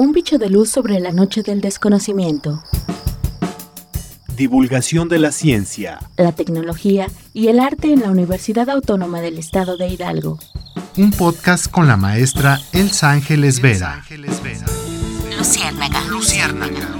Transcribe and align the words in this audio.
Un 0.00 0.12
bicho 0.12 0.38
de 0.38 0.48
luz 0.48 0.70
sobre 0.70 0.98
la 0.98 1.12
noche 1.12 1.42
del 1.42 1.60
desconocimiento. 1.60 2.62
Divulgación 4.34 5.10
de 5.10 5.18
la 5.18 5.30
ciencia, 5.30 5.98
la 6.16 6.32
tecnología 6.32 7.08
y 7.34 7.48
el 7.48 7.60
arte 7.60 7.92
en 7.92 8.00
la 8.00 8.10
Universidad 8.10 8.70
Autónoma 8.70 9.20
del 9.20 9.36
Estado 9.36 9.76
de 9.76 9.88
Hidalgo. 9.88 10.38
Un 10.96 11.10
podcast 11.10 11.70
con 11.70 11.86
la 11.86 11.98
maestra 11.98 12.62
Elsa 12.72 13.10
Ángeles 13.10 13.60
Vera. 13.60 14.02
Luciérnaga. 15.36 16.02
Luciérnaga. 16.08 16.96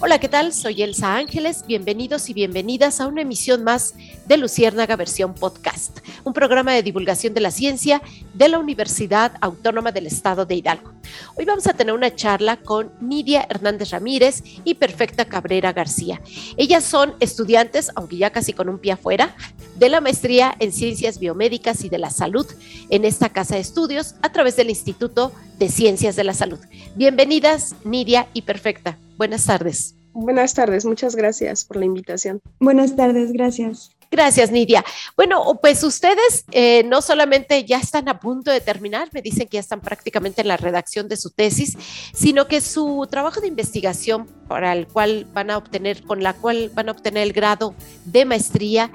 Hola, 0.00 0.20
¿qué 0.20 0.28
tal? 0.28 0.52
Soy 0.52 0.82
Elsa 0.82 1.16
Ángeles. 1.16 1.64
Bienvenidos 1.66 2.30
y 2.30 2.32
bienvenidas 2.32 3.00
a 3.00 3.08
una 3.08 3.22
emisión 3.22 3.64
más 3.64 3.96
de 4.26 4.36
Luciérnaga 4.36 4.94
versión 4.94 5.34
podcast, 5.34 5.98
un 6.22 6.32
programa 6.32 6.72
de 6.72 6.84
divulgación 6.84 7.34
de 7.34 7.40
la 7.40 7.50
ciencia 7.50 8.00
de 8.32 8.48
la 8.48 8.60
Universidad 8.60 9.32
Autónoma 9.40 9.90
del 9.90 10.06
Estado 10.06 10.46
de 10.46 10.54
Hidalgo. 10.54 10.97
Hoy 11.36 11.44
vamos 11.44 11.66
a 11.66 11.74
tener 11.74 11.94
una 11.94 12.14
charla 12.14 12.56
con 12.56 12.92
Nidia 13.00 13.46
Hernández 13.48 13.90
Ramírez 13.90 14.42
y 14.64 14.74
Perfecta 14.74 15.24
Cabrera 15.24 15.72
García. 15.72 16.20
Ellas 16.56 16.84
son 16.84 17.14
estudiantes, 17.20 17.90
aunque 17.94 18.16
ya 18.16 18.30
casi 18.30 18.52
con 18.52 18.68
un 18.68 18.78
pie 18.78 18.92
afuera, 18.92 19.34
de 19.76 19.88
la 19.88 20.00
maestría 20.00 20.54
en 20.58 20.72
Ciencias 20.72 21.18
Biomédicas 21.18 21.84
y 21.84 21.88
de 21.88 21.98
la 21.98 22.10
Salud 22.10 22.46
en 22.90 23.04
esta 23.04 23.28
casa 23.28 23.54
de 23.54 23.60
estudios 23.60 24.16
a 24.22 24.32
través 24.32 24.56
del 24.56 24.70
Instituto 24.70 25.32
de 25.58 25.68
Ciencias 25.68 26.16
de 26.16 26.24
la 26.24 26.34
Salud. 26.34 26.58
Bienvenidas, 26.96 27.74
Nidia 27.84 28.26
y 28.34 28.42
Perfecta. 28.42 28.98
Buenas 29.16 29.44
tardes. 29.44 29.94
Buenas 30.12 30.54
tardes, 30.54 30.84
muchas 30.84 31.14
gracias 31.14 31.64
por 31.64 31.76
la 31.76 31.84
invitación. 31.84 32.40
Buenas 32.58 32.96
tardes, 32.96 33.32
gracias. 33.32 33.90
Gracias, 34.10 34.50
Nidia. 34.50 34.84
Bueno, 35.16 35.58
pues 35.60 35.84
ustedes 35.84 36.44
eh, 36.52 36.82
no 36.84 37.02
solamente 37.02 37.64
ya 37.64 37.78
están 37.78 38.08
a 38.08 38.18
punto 38.18 38.50
de 38.50 38.60
terminar, 38.62 39.08
me 39.12 39.20
dicen 39.20 39.46
que 39.48 39.56
ya 39.56 39.60
están 39.60 39.82
prácticamente 39.82 40.40
en 40.40 40.48
la 40.48 40.56
redacción 40.56 41.08
de 41.08 41.18
su 41.18 41.30
tesis, 41.30 41.76
sino 42.14 42.48
que 42.48 42.62
su 42.62 43.06
trabajo 43.10 43.40
de 43.42 43.48
investigación 43.48 44.26
para 44.48 44.72
el 44.72 44.86
cual 44.86 45.26
van 45.34 45.50
a 45.50 45.58
obtener, 45.58 46.02
con 46.04 46.22
la 46.22 46.32
cual 46.32 46.70
van 46.74 46.88
a 46.88 46.92
obtener 46.92 47.22
el 47.22 47.34
grado 47.34 47.74
de 48.06 48.24
maestría, 48.24 48.90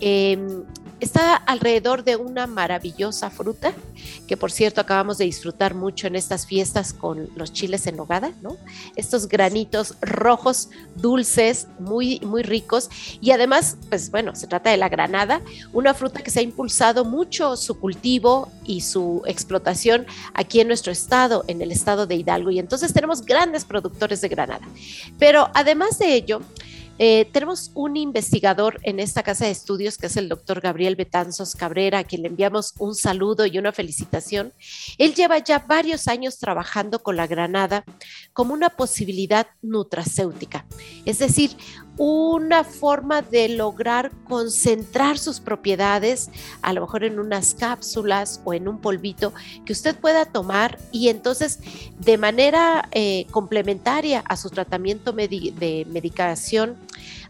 eh, 0.00 0.38
está 1.00 1.36
alrededor 1.36 2.04
de 2.04 2.16
una 2.16 2.46
maravillosa 2.46 3.30
fruta, 3.30 3.72
que 4.26 4.36
por 4.36 4.50
cierto 4.50 4.80
acabamos 4.80 5.18
de 5.18 5.24
disfrutar 5.24 5.74
mucho 5.74 6.06
en 6.06 6.16
estas 6.16 6.46
fiestas 6.46 6.92
con 6.92 7.28
los 7.36 7.52
chiles 7.52 7.86
en 7.86 7.96
nogada, 7.96 8.32
¿no? 8.42 8.56
Estos 8.96 9.28
granitos 9.28 9.94
rojos, 10.00 10.70
dulces, 10.96 11.68
muy, 11.78 12.20
muy 12.20 12.42
ricos. 12.42 12.90
Y 13.20 13.30
además, 13.30 13.76
pues 13.88 14.10
bueno, 14.10 14.34
se 14.34 14.46
trata 14.46 14.70
de 14.70 14.76
la 14.76 14.88
granada, 14.88 15.40
una 15.72 15.94
fruta 15.94 16.22
que 16.22 16.30
se 16.30 16.40
ha 16.40 16.42
impulsado 16.42 17.04
mucho 17.04 17.56
su 17.56 17.78
cultivo 17.78 18.50
y 18.64 18.80
su 18.82 19.22
explotación 19.26 20.06
aquí 20.34 20.60
en 20.60 20.68
nuestro 20.68 20.92
estado, 20.92 21.44
en 21.48 21.62
el 21.62 21.72
estado 21.72 22.06
de 22.06 22.16
Hidalgo. 22.16 22.50
Y 22.50 22.58
entonces 22.58 22.92
tenemos 22.92 23.22
grandes 23.24 23.64
productores 23.64 24.20
de 24.20 24.28
granada. 24.28 24.66
Pero 25.18 25.50
además 25.54 25.98
de 25.98 26.14
ello, 26.14 26.40
eh, 26.98 27.28
tenemos 27.32 27.70
un 27.74 27.96
investigador 27.96 28.80
en 28.82 29.00
esta 29.00 29.22
casa 29.22 29.44
de 29.44 29.52
estudios 29.52 29.98
que 29.98 30.06
es 30.06 30.16
el 30.16 30.28
doctor 30.28 30.60
Gabriel 30.60 30.96
Betanzos 30.96 31.54
Cabrera, 31.54 32.00
a 32.00 32.04
quien 32.04 32.22
le 32.22 32.28
enviamos 32.28 32.74
un 32.78 32.94
saludo 32.94 33.46
y 33.46 33.58
una 33.58 33.72
felicitación. 33.72 34.52
Él 34.98 35.14
lleva 35.14 35.38
ya 35.38 35.60
varios 35.60 36.08
años 36.08 36.38
trabajando 36.38 37.02
con 37.02 37.16
la 37.16 37.26
granada 37.26 37.84
como 38.32 38.52
una 38.52 38.70
posibilidad 38.70 39.46
nutracéutica, 39.62 40.66
es 41.04 41.18
decir, 41.18 41.50
una 41.98 42.64
forma 42.64 43.22
de 43.22 43.48
lograr 43.48 44.12
concentrar 44.24 45.18
sus 45.18 45.40
propiedades, 45.40 46.30
a 46.62 46.72
lo 46.72 46.80
mejor 46.82 47.04
en 47.04 47.18
unas 47.18 47.54
cápsulas 47.54 48.40
o 48.44 48.54
en 48.54 48.68
un 48.68 48.78
polvito 48.78 49.34
que 49.66 49.72
usted 49.72 49.96
pueda 49.96 50.24
tomar 50.24 50.78
y 50.92 51.08
entonces 51.08 51.58
de 51.98 52.16
manera 52.16 52.88
eh, 52.92 53.26
complementaria 53.30 54.20
a 54.26 54.36
su 54.36 54.48
tratamiento 54.48 55.12
de 55.12 55.86
medicación, 55.90 56.76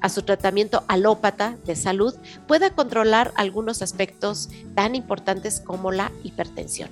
a 0.01 0.09
su 0.09 0.23
tratamiento 0.23 0.85
alópata 0.89 1.57
de 1.67 1.77
salud, 1.77 2.15
pueda 2.47 2.71
controlar 2.71 3.33
algunos 3.37 3.83
aspectos 3.83 4.49
tan 4.75 4.95
importantes 4.95 5.61
como 5.61 5.93
la 5.93 6.13
hipertensión. 6.23 6.91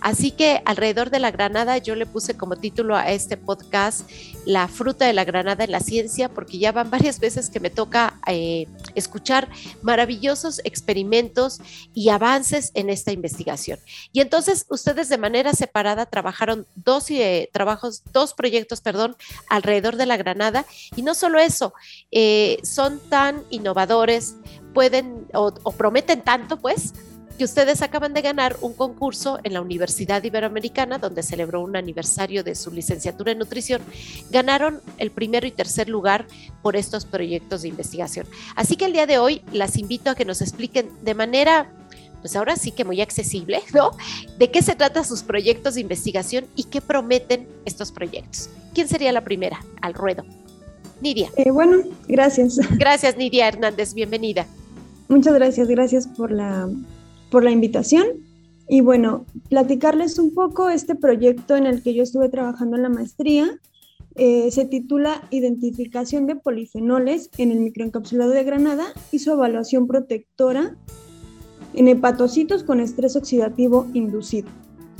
Así 0.00 0.30
que 0.30 0.62
alrededor 0.64 1.10
de 1.10 1.18
la 1.18 1.30
granada 1.30 1.78
yo 1.78 1.94
le 1.94 2.06
puse 2.06 2.36
como 2.36 2.56
título 2.56 2.96
a 2.96 3.10
este 3.10 3.36
podcast 3.36 4.08
La 4.44 4.68
fruta 4.68 5.06
de 5.06 5.12
la 5.12 5.24
granada 5.24 5.64
en 5.64 5.72
la 5.72 5.80
ciencia, 5.80 6.28
porque 6.28 6.58
ya 6.58 6.72
van 6.72 6.90
varias 6.96 7.20
veces 7.20 7.50
que 7.50 7.60
me 7.60 7.70
toca 7.70 8.14
eh, 8.26 8.66
escuchar 8.96 9.48
maravillosos 9.82 10.60
experimentos 10.64 11.60
y 11.94 12.08
avances 12.08 12.72
en 12.74 12.90
esta 12.90 13.12
investigación. 13.12 13.78
Y 14.12 14.20
entonces 14.20 14.66
ustedes 14.68 15.08
de 15.08 15.18
manera 15.18 15.52
separada 15.52 16.06
trabajaron 16.06 16.66
dos 16.74 17.10
eh, 17.10 17.48
trabajos, 17.52 18.02
dos 18.12 18.34
proyectos, 18.34 18.80
perdón, 18.80 19.16
alrededor 19.48 19.96
de 19.96 20.06
la 20.06 20.16
granada. 20.16 20.66
Y 20.96 21.02
no 21.02 21.14
solo 21.14 21.38
eso, 21.38 21.72
eh, 22.10 22.58
son 22.62 23.00
tan 23.08 23.44
innovadores, 23.50 24.36
pueden 24.74 25.26
o, 25.32 25.52
o 25.62 25.72
prometen 25.72 26.22
tanto, 26.22 26.58
pues, 26.58 26.92
que 27.36 27.44
ustedes 27.44 27.82
acaban 27.82 28.14
de 28.14 28.22
ganar 28.22 28.56
un 28.60 28.72
concurso 28.72 29.38
en 29.44 29.54
la 29.54 29.60
Universidad 29.60 30.22
Iberoamericana, 30.22 30.98
donde 30.98 31.22
celebró 31.22 31.62
un 31.62 31.76
aniversario 31.76 32.42
de 32.42 32.54
su 32.54 32.70
licenciatura 32.70 33.32
en 33.32 33.38
nutrición. 33.38 33.82
Ganaron 34.30 34.80
el 34.98 35.10
primero 35.10 35.46
y 35.46 35.50
tercer 35.50 35.88
lugar 35.88 36.26
por 36.62 36.76
estos 36.76 37.04
proyectos 37.04 37.62
de 37.62 37.68
investigación. 37.68 38.26
Así 38.54 38.76
que 38.76 38.86
el 38.86 38.92
día 38.92 39.06
de 39.06 39.18
hoy 39.18 39.42
las 39.52 39.76
invito 39.76 40.10
a 40.10 40.14
que 40.14 40.24
nos 40.24 40.40
expliquen 40.42 40.90
de 41.02 41.14
manera 41.14 41.70
pues 42.20 42.34
ahora 42.34 42.56
sí 42.56 42.72
que 42.72 42.84
muy 42.84 43.00
accesible, 43.00 43.60
¿no? 43.72 43.90
¿De 44.38 44.50
qué 44.50 44.62
se 44.62 44.74
tratan 44.74 45.04
sus 45.04 45.22
proyectos 45.22 45.74
de 45.74 45.82
investigación 45.82 46.46
y 46.56 46.64
qué 46.64 46.80
prometen 46.80 47.46
estos 47.64 47.92
proyectos? 47.92 48.50
¿Quién 48.74 48.88
sería 48.88 49.12
la 49.12 49.22
primera? 49.22 49.60
Al 49.80 49.94
ruedo. 49.94 50.24
Nidia. 51.00 51.30
Eh, 51.36 51.50
bueno, 51.50 51.78
gracias. 52.08 52.58
Gracias, 52.78 53.16
Nidia 53.16 53.46
Hernández. 53.46 53.94
Bienvenida. 53.94 54.46
Muchas 55.08 55.34
gracias, 55.34 55.68
gracias 55.68 56.08
por 56.08 56.32
la 56.32 56.68
por 57.30 57.44
la 57.44 57.50
invitación. 57.50 58.06
Y 58.68 58.80
bueno, 58.80 59.24
platicarles 59.48 60.18
un 60.18 60.34
poco 60.34 60.68
este 60.68 60.94
proyecto 60.94 61.56
en 61.56 61.66
el 61.66 61.82
que 61.82 61.94
yo 61.94 62.02
estuve 62.02 62.28
trabajando 62.28 62.76
en 62.76 62.82
la 62.82 62.88
maestría. 62.88 63.60
Eh, 64.16 64.50
se 64.50 64.64
titula 64.64 65.22
Identificación 65.30 66.26
de 66.26 66.36
polifenoles 66.36 67.30
en 67.36 67.52
el 67.52 67.60
microencapsulado 67.60 68.30
de 68.30 68.44
Granada 68.44 68.86
y 69.12 69.18
su 69.18 69.30
evaluación 69.30 69.86
protectora 69.86 70.74
en 71.74 71.88
hepatocitos 71.88 72.64
con 72.64 72.80
estrés 72.80 73.14
oxidativo 73.14 73.86
inducido. 73.92 74.48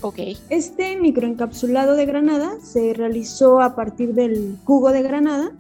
Okay. 0.03 0.37
Este 0.51 0.97
microencapsulado 0.99 1.97
de 1.97 2.05
Granada 2.05 2.59
se 2.63 2.93
realizó 2.93 3.63
a 3.63 3.75
partir 3.75 4.13
del 4.13 4.59
jugo 4.65 4.93
de 4.93 5.03
Granada 5.03 5.53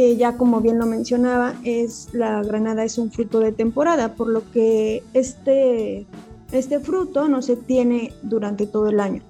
eh, 0.00 0.16
ya 0.16 0.36
como 0.36 0.60
bien 0.60 0.78
lo 0.78 0.86
mencionaba, 0.86 1.56
es 1.64 2.10
la 2.12 2.40
granada 2.44 2.84
es 2.84 2.98
un 2.98 3.10
fruto 3.10 3.40
de 3.40 3.50
temporada, 3.50 4.14
por 4.14 4.28
lo 4.28 4.48
que 4.52 5.02
este, 5.12 6.06
este 6.52 6.78
fruto 6.78 7.26
no 7.26 7.42
se 7.42 7.56
tiene 7.56 8.12
durante 8.22 8.68
todo 8.68 8.90
el 8.90 9.00
año. 9.00 9.24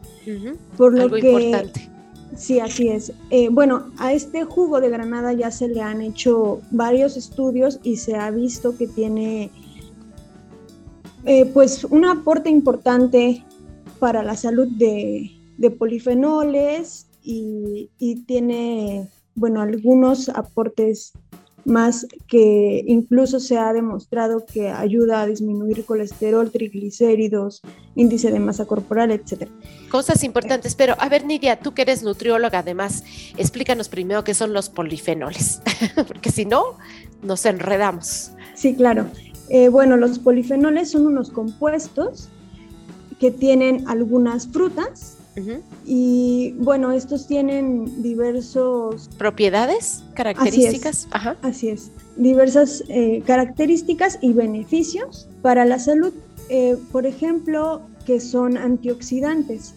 Por 0.76 0.92
lo 0.92 1.10
que, 1.10 1.32
importante. 1.32 1.88
Sí, 2.36 2.60
así 2.60 2.88
es. 2.88 3.14
Eh, 3.30 3.48
bueno, 3.50 3.86
a 3.96 4.12
este 4.12 4.44
jugo 4.44 4.78
de 4.82 4.90
granada 4.90 5.32
ya 5.32 5.50
se 5.50 5.68
le 5.68 5.80
han 5.80 6.02
hecho 6.02 6.60
varios 6.70 7.16
estudios 7.16 7.80
y 7.82 7.96
se 7.96 8.16
ha 8.16 8.30
visto 8.30 8.76
que 8.76 8.88
tiene 8.88 9.50
eh, 11.24 11.46
pues 11.46 11.84
un 11.84 12.04
aporte 12.04 12.50
importante 12.50 13.42
para 13.98 14.22
la 14.22 14.36
salud 14.36 14.68
de, 14.76 15.30
polifenoles 15.78 17.06
y, 17.22 17.88
y 17.98 18.16
tiene 18.26 19.08
bueno, 19.38 19.60
algunos 19.60 20.28
aportes 20.28 21.12
más 21.68 22.06
que 22.26 22.82
incluso 22.86 23.40
se 23.40 23.58
ha 23.58 23.72
demostrado 23.72 24.44
que 24.46 24.70
ayuda 24.70 25.20
a 25.22 25.26
disminuir 25.26 25.84
colesterol, 25.84 26.50
triglicéridos, 26.50 27.60
índice 27.94 28.30
de 28.30 28.40
masa 28.40 28.64
corporal, 28.64 29.10
etcétera. 29.10 29.50
Cosas 29.90 30.24
importantes, 30.24 30.74
pero 30.74 30.94
a 30.98 31.08
ver 31.08 31.26
Nidia, 31.26 31.60
tú 31.60 31.74
que 31.74 31.82
eres 31.82 32.02
nutrióloga 32.02 32.60
además, 32.60 33.04
explícanos 33.36 33.88
primero 33.88 34.24
qué 34.24 34.34
son 34.34 34.52
los 34.52 34.70
polifenoles, 34.70 35.60
porque 36.06 36.30
si 36.30 36.46
no, 36.46 36.78
nos 37.22 37.44
enredamos. 37.44 38.32
Sí, 38.54 38.74
claro. 38.74 39.06
Eh, 39.50 39.68
bueno, 39.68 39.96
los 39.96 40.18
polifenoles 40.18 40.90
son 40.90 41.06
unos 41.06 41.30
compuestos 41.30 42.28
que 43.20 43.30
tienen 43.30 43.86
algunas 43.88 44.48
frutas 44.48 45.17
y 45.84 46.52
bueno, 46.58 46.92
estos 46.92 47.26
tienen 47.26 48.02
diversos... 48.02 49.08
Propiedades, 49.18 50.02
características. 50.14 50.96
Así 50.96 51.06
es, 51.06 51.14
Ajá. 51.14 51.36
Así 51.42 51.68
es. 51.68 51.90
diversas 52.16 52.84
eh, 52.88 53.22
características 53.26 54.18
y 54.20 54.32
beneficios 54.32 55.28
para 55.42 55.64
la 55.64 55.78
salud. 55.78 56.12
Eh, 56.48 56.76
por 56.92 57.06
ejemplo, 57.06 57.82
que 58.06 58.20
son 58.20 58.56
antioxidantes. 58.56 59.74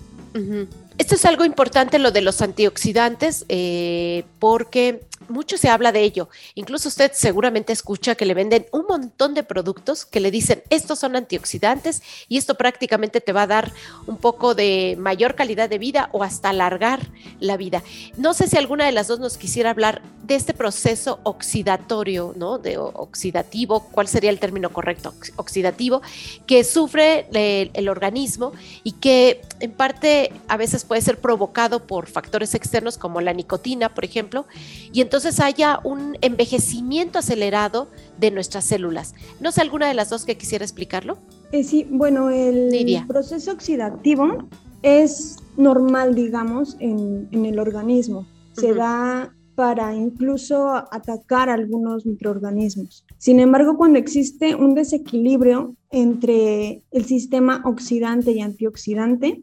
Esto 0.98 1.16
es 1.16 1.25
algo 1.25 1.44
importante, 1.44 2.00
lo 2.00 2.12
de 2.12 2.22
los 2.22 2.42
antioxidantes, 2.42 3.46
eh, 3.50 4.24
porque 4.40 5.02
mucho 5.31 5.57
se 5.57 5.69
habla 5.69 5.92
de 5.92 6.01
ello. 6.01 6.30
Incluso 6.56 6.89
usted 6.89 7.12
seguramente 7.13 7.74
escucha 7.74 8.16
que 8.16 8.25
le 8.25 8.33
venden 8.33 8.66
un 8.72 8.86
montón 8.88 9.33
de 9.33 9.44
productos 9.44 10.06
que 10.06 10.19
le 10.19 10.31
dicen, 10.31 10.63
estos 10.69 11.00
son 11.00 11.16
antioxidantes 11.16 12.01
y 12.28 12.38
esto 12.38 12.56
prácticamente 12.56 13.22
te 13.22 13.33
va 13.33 13.44
a 13.44 13.48
dar 13.48 13.72
un 14.07 14.18
poco 14.18 14.56
de 14.56 14.95
mayor 15.00 15.36
calidad 15.36 15.69
de 15.69 15.78
vida 15.78 16.10
o 16.12 16.24
hasta 16.24 16.50
alargar 16.50 17.07
la 17.39 17.57
vida. 17.57 17.83
No 18.18 18.33
sé 18.33 18.48
si 18.48 18.57
alguna 18.57 18.86
de 18.86 18.92
las 18.92 19.07
dos 19.07 19.19
nos 19.19 19.38
quisiera 19.38 19.69
hablar 19.69 20.01
de 20.24 20.36
este 20.36 20.54
proceso 20.54 21.19
oxidatorio, 21.24 22.34
¿no? 22.36 22.57
De 22.57 22.77
oxidativo, 22.77 23.88
¿cuál 23.92 24.07
sería 24.07 24.30
el 24.30 24.39
término 24.39 24.72
correcto? 24.72 25.13
Oxidativo, 25.36 26.01
que 26.45 26.63
sufre 26.63 27.27
el, 27.34 27.72
el 27.74 27.89
organismo 27.89 28.54
y 28.84 28.94
que 28.94 29.42
en 29.60 29.72
parte 29.72 30.31
a 30.48 30.57
veces 30.57 30.86
puede 30.86 31.01
ser 31.01 31.19
provocado 31.19 31.86
por 31.86 32.07
factores 32.07 32.56
externos 32.56 32.98
como 32.98 33.22
la 33.22 33.34
nicotina, 33.34 33.94
por 33.94 34.06
ejemplo, 34.06 34.45
y 34.94 35.01
entonces 35.01 35.20
haya 35.39 35.79
un 35.83 36.18
envejecimiento 36.21 37.19
acelerado 37.19 37.89
de 38.18 38.31
nuestras 38.31 38.65
células. 38.65 39.15
No 39.39 39.51
sé 39.51 39.62
alguna 39.62 39.88
de 39.88 39.94
las 39.94 40.09
dos 40.09 40.25
que 40.25 40.38
quisiera 40.38 40.65
explicarlo. 40.65 41.18
Eh, 41.51 41.63
sí, 41.63 41.88
bueno, 41.89 42.29
el 42.29 43.03
proceso 43.07 43.51
oxidativo 43.51 44.47
es 44.81 45.38
normal, 45.57 46.15
digamos, 46.15 46.75
en, 46.79 47.27
el 47.31 47.59
organismo. 47.59 48.27
Se 48.53 48.73
da 48.73 49.33
para 49.56 49.95
incluso 49.95 50.69
atacar 50.92 51.50
algunos 51.50 52.06
microorganismos. 52.06 53.06
Sin 53.18 53.39
embargo, 53.39 53.77
cuando 53.77 54.00
existe 54.00 54.56
un 54.56 54.75
desequilibrio 54.75 55.75
entre 55.92 56.83
el 56.92 57.06
sistema 57.06 57.62
oxidante 57.65 58.31
y 58.31 58.42
antioxidante, 58.42 59.42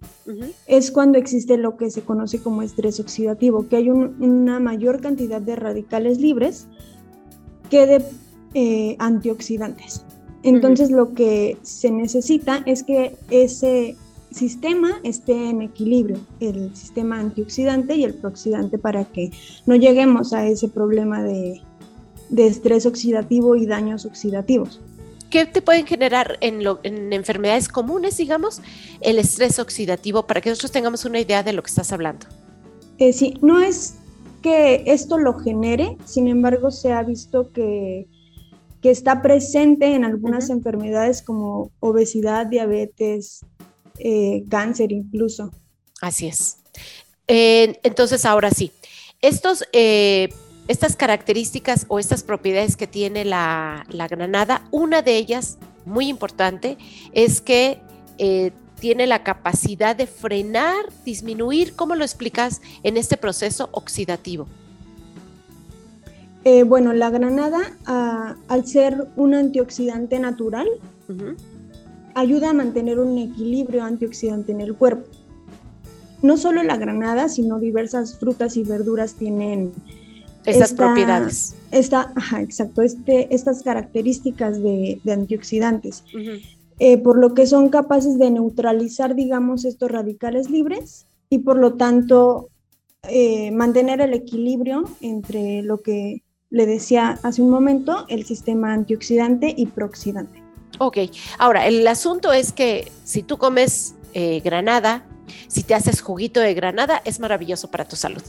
es 0.67 0.91
cuando 0.91 1.19
existe 1.19 1.59
lo 1.59 1.77
que 1.77 1.91
se 1.91 2.03
conoce 2.03 2.41
como 2.41 2.63
estrés 2.63 3.01
oxidativo, 3.01 3.69
que 3.69 3.77
hay 3.77 3.91
una 3.91 4.61
mayor 4.61 5.01
cantidad 5.01 5.41
de 5.41 5.57
radicales 5.57 6.19
libres 6.19 6.69
que 7.71 7.87
de 7.87 8.05
eh, 8.55 8.97
antioxidantes. 8.99 10.05
Entonces, 10.43 10.91
lo 10.91 11.15
que 11.15 11.59
se 11.63 11.91
necesita 11.91 12.63
es 12.65 12.83
que 12.83 13.17
ese 13.31 13.97
sistema 14.31 15.01
esté 15.03 15.51
en 15.51 15.63
equilibrio, 15.63 16.19
el 16.41 16.75
sistema 16.75 17.19
antioxidante 17.19 17.95
y 17.97 18.05
el 18.05 18.15
prooxidante, 18.15 18.79
para 18.79 19.05
que 19.05 19.31
no 19.67 19.77
lleguemos 19.77 20.33
a 20.33 20.47
ese 20.47 20.69
problema 20.69 21.23
de, 21.23 21.63
estrés 22.37 22.87
oxidativo 22.87 23.57
y 23.57 23.67
daños 23.67 24.05
oxidativos. 24.05 24.81
¿Qué 25.31 25.45
te 25.45 25.61
pueden 25.61 25.87
generar 25.87 26.39
en, 26.41 26.63
enfermedades 27.13 27.69
comunes, 27.69 28.17
digamos, 28.17 28.63
el 29.01 29.19
estrés 29.19 29.59
oxidativo, 29.59 30.27
para 30.27 30.41
que 30.41 30.49
nosotros 30.51 30.73
tengamos 30.73 31.05
una 31.05 31.21
idea 31.21 31.43
de 31.43 31.53
lo 31.53 31.63
que 31.63 31.69
estás 31.69 31.93
hablando? 31.93 32.27
Eh, 32.99 33.13
sí, 33.13 33.35
no 33.43 33.61
es 33.61 33.97
que 34.43 34.85
esto 34.87 35.19
lo 35.19 35.39
genere, 35.39 35.97
sin 36.05 36.29
embargo 36.29 36.71
se 36.71 36.93
ha 36.93 37.03
visto 37.03 37.53
que, 37.53 38.07
que 38.81 38.91
está 38.91 39.21
presente 39.21 39.95
en 39.95 40.05
algunas 40.05 40.49
enfermedades 40.51 41.23
como 41.23 41.73
obesidad, 41.81 42.47
diabetes, 42.47 43.45
eh, 43.99 44.45
cáncer 44.49 44.93
incluso. 44.93 45.51
Así 46.01 46.27
es. 46.27 46.59
entonces, 47.27 48.25
ahora 48.25 48.51
sí, 48.51 48.73
estos, 49.21 49.65
eh, 49.73 50.29
estas 50.69 50.95
características 50.95 51.87
o 51.89 51.99
estas 51.99 52.23
propiedades 52.23 52.77
que 52.77 52.87
tiene 52.87 53.25
la, 53.25 53.85
granada, 53.89 54.63
una 54.71 55.03
de 55.03 55.17
ellas, 55.17 55.59
muy 55.85 56.09
importante, 56.09 56.79
es 57.13 57.41
que 57.41 57.81
eh, 58.19 58.53
tiene 58.79 59.07
la 59.07 59.25
capacidad 59.25 59.97
de 59.97 60.07
frenar, 60.07 60.77
disminuir, 61.05 61.75
¿cómo 61.75 61.95
lo 61.95 62.05
explicas 62.05 62.61
en 62.83 62.97
este 62.97 63.17
proceso 63.17 63.69
oxidativo? 63.73 64.47
bueno, 66.65 66.95
la 66.95 67.11
granada, 67.11 67.59
ah, 67.85 68.35
al 68.49 68.67
ser 68.67 69.09
un 69.17 69.35
antioxidante 69.35 70.19
natural, 70.19 70.67
ayuda 72.19 72.51
a 72.51 72.53
mantener 72.53 72.99
un 72.99 73.17
equilibrio 73.19 73.85
antioxidante 73.85 74.53
en 74.53 74.61
el 74.61 74.75
cuerpo. 74.75 75.07
No 76.23 76.37
solo 76.37 76.63
la 76.63 76.77
granada, 76.77 77.29
sino 77.29 77.61
diversas 77.61 78.19
frutas 78.19 78.57
y 78.57 78.65
verduras 78.65 79.15
tienen 79.15 79.73
estas 80.45 80.73
propiedades. 80.73 81.55
Esta, 81.71 82.13
exacto, 82.41 82.83
este, 82.83 83.33
estas 83.35 83.63
características 83.63 84.61
de, 84.63 85.01
antioxidantes, 85.09 86.05
eh, 86.81 86.99
por 86.99 87.19
lo 87.19 87.35
que 87.35 87.47
son 87.47 87.69
capaces 87.69 88.19
de 88.19 88.31
neutralizar, 88.31 89.15
digamos, 89.15 89.65
estos 89.65 89.91
radicales 89.91 90.51
libres 90.51 91.07
y 91.31 91.39
por 91.39 91.59
lo 91.59 91.75
tanto 91.75 92.49
eh, 93.05 93.51
mantener 93.53 94.01
el 94.01 94.15
equilibrio 94.15 94.85
entre 95.01 95.63
lo 95.63 95.79
que 95.83 96.23
le 96.51 96.67
decía 96.67 97.19
hace 97.23 97.43
un 97.43 97.51
momento, 97.51 98.07
el 98.09 98.25
sistema 98.25 98.73
antioxidante 98.73 99.55
y 99.57 99.67
prooxidante. 99.67 100.38
Ok, 100.79 100.99
ahora 101.39 101.67
el 101.67 101.87
asunto 101.87 102.33
es 102.33 102.53
que 102.53 102.91
si 103.05 103.23
tú 103.23 103.37
comes 103.39 103.95
eh, 104.15 104.41
granada, 104.41 105.05
si 105.49 105.63
te 105.63 105.75
haces 105.75 106.01
juguito 106.01 106.41
de 106.41 106.55
granada, 106.55 107.03
es 107.05 107.21
maravilloso 107.21 107.71
para 107.71 107.87
tu 107.87 107.97
salud. 107.97 108.23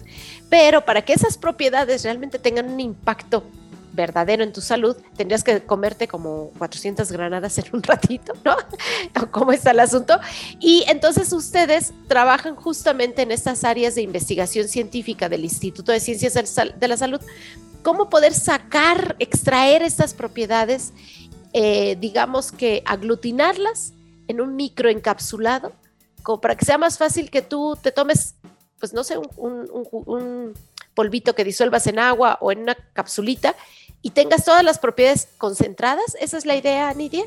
Pero 0.49 0.85
para 0.85 1.03
que 1.03 1.13
esas 1.13 1.37
propiedades 1.37 2.03
realmente 2.03 2.39
tengan 2.39 2.69
un 2.69 2.79
impacto 2.79 3.43
verdadero 3.93 4.43
en 4.43 4.53
tu 4.53 4.61
salud, 4.61 4.95
tendrías 5.17 5.43
que 5.43 5.61
comerte 5.61 6.07
como 6.07 6.51
400 6.57 7.11
granadas 7.11 7.57
en 7.57 7.65
un 7.73 7.83
ratito, 7.83 8.33
¿no? 8.45 8.55
¿Cómo 9.31 9.51
está 9.51 9.71
el 9.71 9.79
asunto? 9.79 10.19
Y 10.59 10.85
entonces 10.87 11.33
ustedes 11.33 11.93
trabajan 12.07 12.55
justamente 12.55 13.21
en 13.21 13.31
estas 13.31 13.63
áreas 13.63 13.95
de 13.95 14.01
investigación 14.01 14.67
científica 14.67 15.27
del 15.29 15.43
Instituto 15.43 15.91
de 15.91 15.99
Ciencias 15.99 16.33
de 16.33 16.87
la 16.87 16.97
Salud, 16.97 17.19
cómo 17.81 18.09
poder 18.09 18.33
sacar, 18.33 19.15
extraer 19.19 19.81
estas 19.81 20.13
propiedades 20.13 20.93
eh, 21.53 21.97
digamos 21.99 22.51
que 22.51 22.83
aglutinarlas 22.85 23.93
en 24.27 24.41
un 24.41 24.55
microencapsulado, 24.55 25.73
como 26.21 26.39
para 26.41 26.55
que 26.55 26.65
sea 26.65 26.77
más 26.77 26.97
fácil 26.97 27.31
que 27.31 27.41
tú 27.41 27.77
te 27.81 27.91
tomes, 27.91 28.35
pues 28.79 28.93
no 28.93 29.03
sé, 29.03 29.17
un, 29.37 30.53
polvito 30.93 31.33
que 31.33 31.45
disuelvas 31.45 31.87
en 31.87 31.97
agua 31.97 32.37
o 32.41 32.51
en 32.51 32.59
una 32.59 32.75
capsulita 32.93 33.55
y 34.01 34.09
tengas 34.09 34.43
todas 34.43 34.63
las 34.63 34.79
propiedades 34.79 35.29
concentradas. 35.37 36.17
¿Esa 36.19 36.37
es 36.37 36.45
la 36.45 36.57
idea, 36.57 36.93
Nidia? 36.93 37.23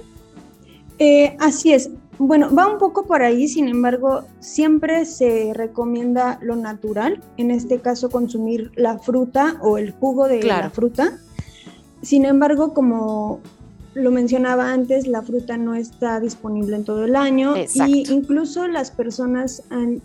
Eh, 0.99 1.37
así 1.41 1.73
es. 1.73 1.91
Bueno, 2.19 2.55
va 2.55 2.67
un 2.67 2.79
poco 2.79 3.07
por 3.07 3.23
ahí, 3.23 3.49
sin 3.49 3.69
embargo, 3.69 4.25
siempre 4.41 5.07
se 5.07 5.53
recomienda 5.55 6.39
lo 6.43 6.55
natural, 6.55 7.21
en 7.39 7.51
este 7.51 7.81
caso 7.81 8.11
consumir 8.11 8.71
la 8.77 8.99
fruta 8.99 9.57
o 9.63 9.79
el 9.79 9.91
jugo 9.93 10.29
de 10.29 10.43
la 10.43 10.71
fruta. 10.71 11.19
Sin 12.03 12.25
embargo, 12.25 12.75
como 12.75 13.41
lo 13.95 14.11
mencionaba 14.11 14.73
antes, 14.73 15.07
la 15.07 15.23
fruta 15.23 15.57
no 15.57 15.75
está 15.75 16.21
disponible 16.21 16.77
en 16.77 16.85
todo 16.85 17.05
el 17.05 17.17
año 17.17 17.55
y 17.57 18.11
incluso 18.11 18.67
las 18.67 18.91
personas 18.91 19.63
han, 19.71 20.01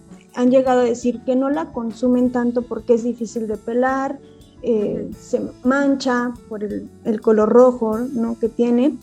llegado 0.49 0.81
a 0.81 0.83
decir 0.83 1.21
que 1.25 1.35
no 1.35 1.49
la 1.49 1.71
consumen 1.71 2.31
tanto 2.31 2.61
porque 2.61 2.93
es 2.93 3.03
difícil 3.03 3.47
de 3.47 3.57
pelar, 3.57 4.19
eh, 4.61 5.09
se 5.17 5.41
mancha 5.63 6.33
por 6.49 6.63
el, 6.63 7.21
color 7.21 7.49
rojo 7.49 7.97
¿no? 7.99 8.37
que 8.39 8.49
tiene. 8.49 8.97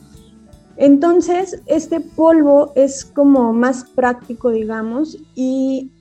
Entonces, 0.77 1.61
este 1.67 2.01
polvo 2.01 2.73
es 2.75 3.05
como 3.05 3.53
más 3.53 3.85
práctico, 3.85 4.51
digamos, 4.51 5.19
y 5.35 5.93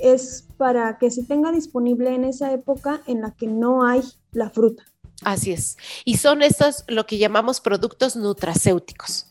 es 0.00 0.46
para 0.56 0.98
que 0.98 1.10
se 1.10 1.22
tenga 1.24 1.52
disponible 1.52 2.14
en 2.14 2.24
esa 2.24 2.52
época 2.52 3.00
en 3.06 3.20
la 3.20 3.32
que 3.32 3.46
no 3.46 3.84
hay 3.84 4.02
la 4.32 4.50
fruta. 4.50 4.84
Así 5.22 5.52
es. 5.52 5.76
Y 6.04 6.16
son 6.18 6.42
estos 6.42 6.84
lo 6.86 7.06
que 7.06 7.18
llamamos 7.18 7.60
productos 7.60 8.16
nutracéuticos, 8.16 9.26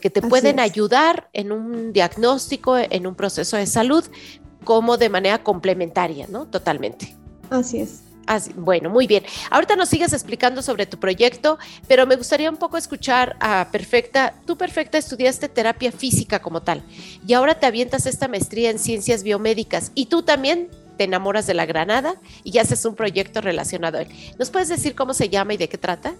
que 0.00 0.10
te 0.10 0.22
pueden 0.22 0.58
ayudar 0.58 1.28
en 1.32 1.52
un 1.52 1.92
diagnóstico, 1.92 2.76
en 2.76 3.06
un 3.06 3.14
proceso 3.14 3.56
de 3.56 3.66
salud, 3.66 4.04
como 4.64 4.96
de 4.96 5.08
manera 5.08 5.42
complementaria, 5.42 6.26
¿no? 6.28 6.46
Totalmente. 6.46 7.14
Así 7.50 7.80
es. 7.80 8.02
Así, 8.26 8.52
bueno, 8.54 8.90
muy 8.90 9.06
bien. 9.06 9.24
Ahorita 9.50 9.74
nos 9.74 9.88
sigues 9.88 10.12
explicando 10.12 10.60
sobre 10.60 10.84
tu 10.84 10.98
proyecto, 10.98 11.58
pero 11.86 12.06
me 12.06 12.16
gustaría 12.16 12.50
un 12.50 12.58
poco 12.58 12.76
escuchar 12.76 13.36
a 13.40 13.68
Perfecta. 13.72 14.34
Tú, 14.44 14.58
Perfecta, 14.58 14.98
estudiaste 14.98 15.48
terapia 15.48 15.90
física 15.92 16.42
como 16.42 16.60
tal 16.60 16.84
y 17.26 17.32
ahora 17.32 17.58
te 17.58 17.64
avientas 17.64 18.04
esta 18.04 18.28
maestría 18.28 18.68
en 18.70 18.78
ciencias 18.78 19.22
biomédicas. 19.22 19.92
¿Y 19.94 20.06
tú 20.06 20.22
también 20.22 20.68
te 20.98 21.04
enamoras 21.04 21.46
de 21.46 21.54
la 21.54 21.64
granada 21.64 22.16
y 22.44 22.58
haces 22.58 22.84
un 22.84 22.94
proyecto 22.94 23.40
relacionado 23.40 23.98
a 23.98 24.02
él. 24.02 24.08
¿Nos 24.38 24.50
puedes 24.50 24.68
decir 24.68 24.94
cómo 24.94 25.14
se 25.14 25.30
llama 25.30 25.54
y 25.54 25.56
de 25.56 25.68
qué 25.68 25.78
trata? 25.78 26.14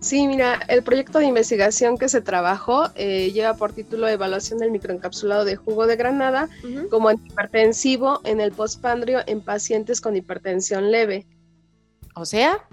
Sí, 0.00 0.26
mira, 0.26 0.60
el 0.68 0.82
proyecto 0.82 1.18
de 1.18 1.26
investigación 1.26 1.98
que 1.98 2.08
se 2.08 2.22
trabajó 2.22 2.88
eh, 2.94 3.30
lleva 3.32 3.54
por 3.54 3.72
título 3.72 4.08
Evaluación 4.08 4.58
del 4.58 4.70
microencapsulado 4.70 5.44
de 5.44 5.56
jugo 5.56 5.86
de 5.86 5.96
granada 5.96 6.48
como 6.90 7.10
antihipertensivo 7.10 8.20
en 8.24 8.40
el 8.40 8.50
postpandrio 8.50 9.20
en 9.26 9.42
pacientes 9.42 10.00
con 10.00 10.16
hipertensión 10.16 10.90
leve. 10.90 11.26
O 12.14 12.24
sea, 12.24 12.66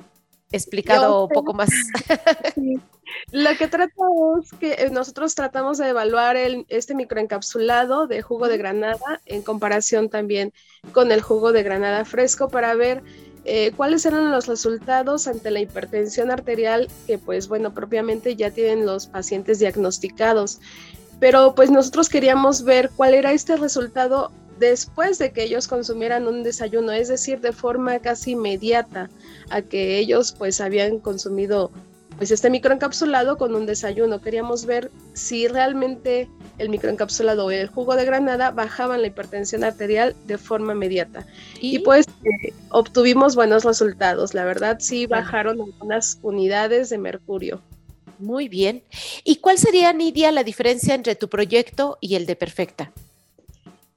explicado 0.52 1.26
un 1.26 1.30
poco 1.30 1.54
más. 1.54 1.70
Lo 3.34 3.50
que 3.58 3.68
tratamos 3.68 4.46
es 4.46 4.58
que 4.58 4.72
eh, 4.74 4.90
nosotros 4.90 5.36
tratamos 5.36 5.78
de 5.78 5.90
evaluar 5.90 6.38
el, 6.38 6.66
este 6.70 6.96
microencapsulado 6.96 8.08
de 8.08 8.22
jugo 8.22 8.48
de 8.48 8.58
granada 8.58 9.22
en 9.26 9.42
comparación 9.42 10.08
también 10.08 10.54
con 10.94 11.12
el 11.12 11.22
jugo 11.22 11.52
de 11.52 11.62
granada 11.62 12.06
fresco 12.06 12.48
para 12.48 12.74
ver 12.74 13.04
eh, 13.44 13.74
cuáles 13.76 14.06
eran 14.06 14.32
los 14.32 14.48
resultados 14.48 15.28
ante 15.28 15.52
la 15.52 15.60
hipertensión 15.60 16.32
arterial 16.32 16.88
que 17.06 17.18
pues 17.18 17.50
bueno, 17.50 17.74
propiamente 17.74 18.38
ya 18.38 18.52
tienen 18.52 18.86
los 18.86 19.08
pacientes 19.08 19.60
diagnosticados. 19.60 20.62
Pero 21.20 21.54
pues 21.54 21.70
nosotros 21.70 22.08
queríamos 22.08 22.64
ver 22.64 22.92
cuál 22.96 23.14
era 23.14 23.34
este 23.34 23.58
resultado 23.58 24.32
después 24.58 25.18
de 25.18 25.34
que 25.34 25.44
ellos 25.44 25.68
consumieran 25.68 26.28
un 26.28 26.44
desayuno, 26.44 26.94
es 26.94 27.10
decir, 27.10 27.42
de 27.42 27.52
forma 27.52 28.00
casi 28.00 28.32
inmediata 28.32 29.10
a 29.50 29.62
que 29.62 29.98
ellos 29.98 30.32
pues 30.32 30.62
habían 30.62 31.00
consumido 31.00 31.72
pues 32.18 32.32
este 32.32 32.50
microencapsulado 32.50 33.38
con 33.38 33.56
un 33.56 33.66
desayuno. 33.66 34.22
Queríamos 34.22 34.66
ver 34.66 34.92
si 35.14 35.48
realmente 35.48 36.28
el 36.58 36.70
microencapsulado 36.70 37.46
o 37.46 37.52
el 37.52 37.68
jugo 37.68 37.96
de 37.96 38.06
granada 38.06 38.52
bajaban 38.52 39.02
la 39.02 39.08
hipertensión 39.08 39.64
arterial 39.64 40.16
de 40.26 40.38
forma 40.38 40.74
inmediata. 40.74 41.26
Y, 41.62 41.80
pues 41.80 42.08
eh, 42.24 42.54
obtuvimos 42.70 43.36
buenos 43.36 43.64
resultados. 43.64 44.34
La 44.34 44.46
verdad 44.46 44.78
sí 44.80 45.06
bajaron 45.06 45.62
algunas 45.62 46.20
unidades 46.24 46.90
de 46.90 46.98
mercurio. 46.98 47.62
Muy 48.20 48.50
bien. 48.50 48.84
¿Y 49.24 49.38
cuál 49.38 49.60
sería, 49.60 49.94
Nidia, 49.94 50.32
la 50.32 50.44
diferencia 50.44 50.96
entre 50.96 51.16
tu 51.16 51.30
proyecto 51.30 52.00
y 52.02 52.16
el 52.16 52.26
de 52.26 52.36
Perfecta? 52.36 52.92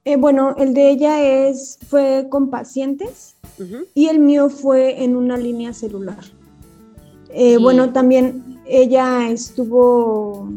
Eh, 0.05 0.15
bueno, 0.15 0.55
el 0.57 0.73
de 0.73 0.89
ella 0.89 1.47
es, 1.47 1.79
fue 1.87 2.27
con 2.29 2.49
pacientes 2.49 3.35
y 3.93 4.07
el 4.07 4.17
mío 4.19 4.49
fue 4.49 5.03
en 5.03 5.15
una 5.15 5.37
línea 5.37 5.73
celular. 5.73 6.17
Eh, 7.33 7.57
bueno, 7.57 7.91
también 7.93 8.59
ella 8.65 9.29
estuvo 9.29 10.49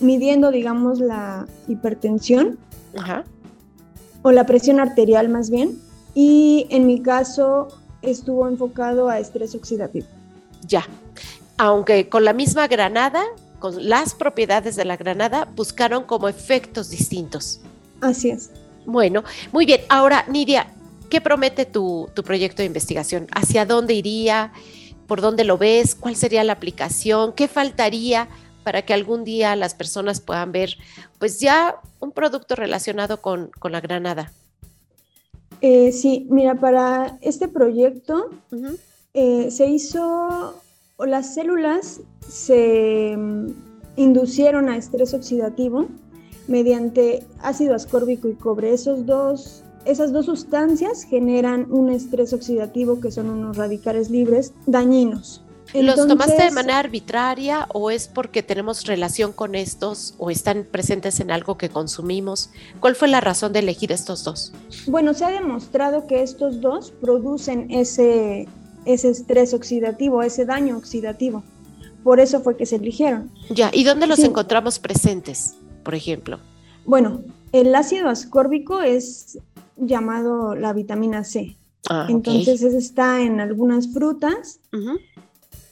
midiendo, 0.00 0.50
digamos, 0.50 1.00
la 1.00 1.46
hipertensión 1.68 2.58
o 4.22 4.32
la 4.32 4.44
presión 4.44 4.80
arterial 4.80 5.28
más 5.28 5.50
bien, 5.50 5.78
y 6.14 6.66
en 6.70 6.86
mi 6.86 7.00
caso 7.00 7.68
estuvo 8.02 8.48
enfocado 8.48 9.08
a 9.08 9.18
estrés 9.18 9.54
oxidativo. 9.54 10.06
Ya, 10.66 10.86
aunque 11.56 12.08
con 12.08 12.24
la 12.24 12.32
misma 12.32 12.66
granada, 12.66 13.22
con 13.58 13.88
las 13.88 14.14
propiedades 14.14 14.76
de 14.76 14.84
la 14.84 14.96
granada, 14.96 15.48
buscaron 15.54 16.04
como 16.04 16.28
efectos 16.28 16.90
distintos. 16.90 17.60
Así 18.00 18.30
es. 18.30 18.50
Bueno, 18.86 19.22
muy 19.52 19.66
bien. 19.66 19.82
Ahora, 19.88 20.24
Nidia, 20.28 20.72
¿qué 21.10 21.20
promete 21.20 21.66
tu, 21.66 22.08
tu 22.14 22.22
proyecto 22.22 22.62
de 22.62 22.66
investigación? 22.66 23.26
¿Hacia 23.32 23.66
dónde 23.66 23.94
iría? 23.94 24.52
¿Por 25.10 25.22
dónde 25.22 25.42
lo 25.42 25.58
ves? 25.58 25.96
¿Cuál 25.96 26.14
sería 26.14 26.44
la 26.44 26.52
aplicación? 26.52 27.32
¿Qué 27.32 27.48
faltaría 27.48 28.28
para 28.62 28.82
que 28.82 28.94
algún 28.94 29.24
día 29.24 29.56
las 29.56 29.74
personas 29.74 30.20
puedan 30.20 30.52
ver, 30.52 30.76
pues 31.18 31.40
ya 31.40 31.80
un 31.98 32.12
producto 32.12 32.54
relacionado 32.54 33.20
con, 33.20 33.50
la 33.64 33.80
granada? 33.80 34.30
Eh, 35.62 35.90
sí, 35.90 36.28
mira, 36.30 36.54
para 36.54 37.18
este 37.22 37.48
proyecto 37.48 38.30
eh, 39.12 39.50
se 39.50 39.66
hizo, 39.66 40.62
las 41.00 41.34
células 41.34 42.02
se 42.28 43.16
mm, 43.16 43.48
inducieron 43.96 44.68
a 44.68 44.76
estrés 44.76 45.12
oxidativo 45.12 45.88
mediante 46.46 47.26
ácido 47.40 47.74
ascórbico 47.74 48.28
y 48.28 48.34
cobre. 48.34 48.72
Esos 48.72 49.04
dos 49.06 49.64
esas 49.84 50.12
dos 50.12 50.26
sustancias 50.26 51.04
generan 51.04 51.66
un 51.70 51.90
estrés 51.90 52.32
oxidativo 52.32 53.00
que 53.00 53.10
son 53.10 53.30
unos 53.30 53.56
radicales 53.56 54.10
libres 54.10 54.52
dañinos. 54.66 55.42
¿Los 55.72 56.06
tomaste 56.08 56.42
de 56.42 56.50
manera 56.50 56.80
arbitraria 56.80 57.68
o 57.72 57.90
es 57.90 58.08
porque 58.08 58.42
tenemos 58.42 58.86
relación 58.86 59.32
con 59.32 59.54
estos 59.54 60.14
o 60.18 60.30
están 60.30 60.66
presentes 60.68 61.20
en 61.20 61.30
algo 61.30 61.56
que 61.56 61.68
consumimos? 61.68 62.50
¿Cuál 62.80 62.96
fue 62.96 63.06
la 63.06 63.20
razón 63.20 63.52
de 63.52 63.60
elegir 63.60 63.92
estos 63.92 64.24
dos? 64.24 64.52
Bueno, 64.86 65.14
se 65.14 65.24
ha 65.24 65.30
demostrado 65.30 66.08
que 66.08 66.22
estos 66.22 66.60
dos 66.60 66.90
producen 66.90 67.70
ese, 67.70 68.48
ese 68.84 69.10
estrés 69.10 69.54
oxidativo, 69.54 70.22
ese 70.22 70.44
daño 70.44 70.76
oxidativo. 70.76 71.44
Por 72.02 72.18
eso 72.18 72.40
fue 72.40 72.56
que 72.56 72.66
se 72.66 72.76
eligieron. 72.76 73.30
Ya, 73.50 73.70
¿y 73.72 73.84
dónde 73.84 74.08
los 74.08 74.18
encontramos 74.20 74.80
presentes, 74.80 75.54
por 75.84 75.94
ejemplo? 75.94 76.40
Bueno, 76.84 77.20
el 77.52 77.74
ácido 77.74 78.08
ascórbico 78.08 78.80
es 78.80 79.38
llamado 79.80 80.54
la 80.54 80.72
vitamina 80.72 81.24
C. 81.24 81.56
Ah, 81.88 82.06
Entonces 82.08 82.62
está 82.62 83.20
en 83.20 83.40
algunas 83.40 83.92
frutas, 83.92 84.60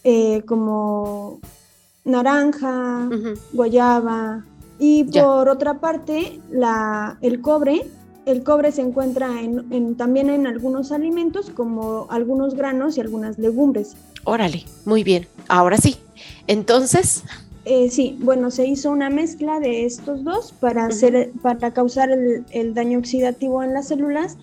eh, 0.05 0.43
como 0.47 1.41
naranja, 2.05 3.09
guayaba. 3.53 4.45
Y 4.79 5.05
por 5.05 5.49
otra 5.49 5.81
parte, 5.81 6.41
la, 6.50 7.19
el 7.21 7.41
cobre, 7.41 7.87
el 8.27 8.43
cobre 8.43 8.73
se 8.73 8.83
encuentra 8.83 9.41
en, 9.41 9.97
también 9.97 10.31
en 10.31 10.47
algunos 10.47 10.93
alimentos, 10.93 11.50
como 11.50 12.07
algunos 12.11 12.55
granos 12.55 12.97
y 12.97 13.00
algunas 13.00 13.38
legumbres. 13.38 13.97
Órale, 14.25 14.65
muy 14.85 15.05
bien. 15.05 15.27
Ahora 15.49 15.77
sí. 15.77 15.97
Entonces. 16.47 17.25
Eh, 17.70 17.90
sí, 17.90 18.16
bueno, 18.22 18.50
se 18.50 18.66
hizo 18.66 18.90
una 18.90 19.10
mezcla 19.10 19.60
de 19.60 19.84
estos 19.84 20.25
dos 20.25 20.54
para, 20.58 20.87
hacer, 20.87 21.32
para 21.42 21.70
causar 21.75 22.08
el, 22.10 22.72
daño 22.72 22.98
oxidativo 22.98 23.62
en 23.62 23.75
las 23.75 23.88
células 23.88 24.38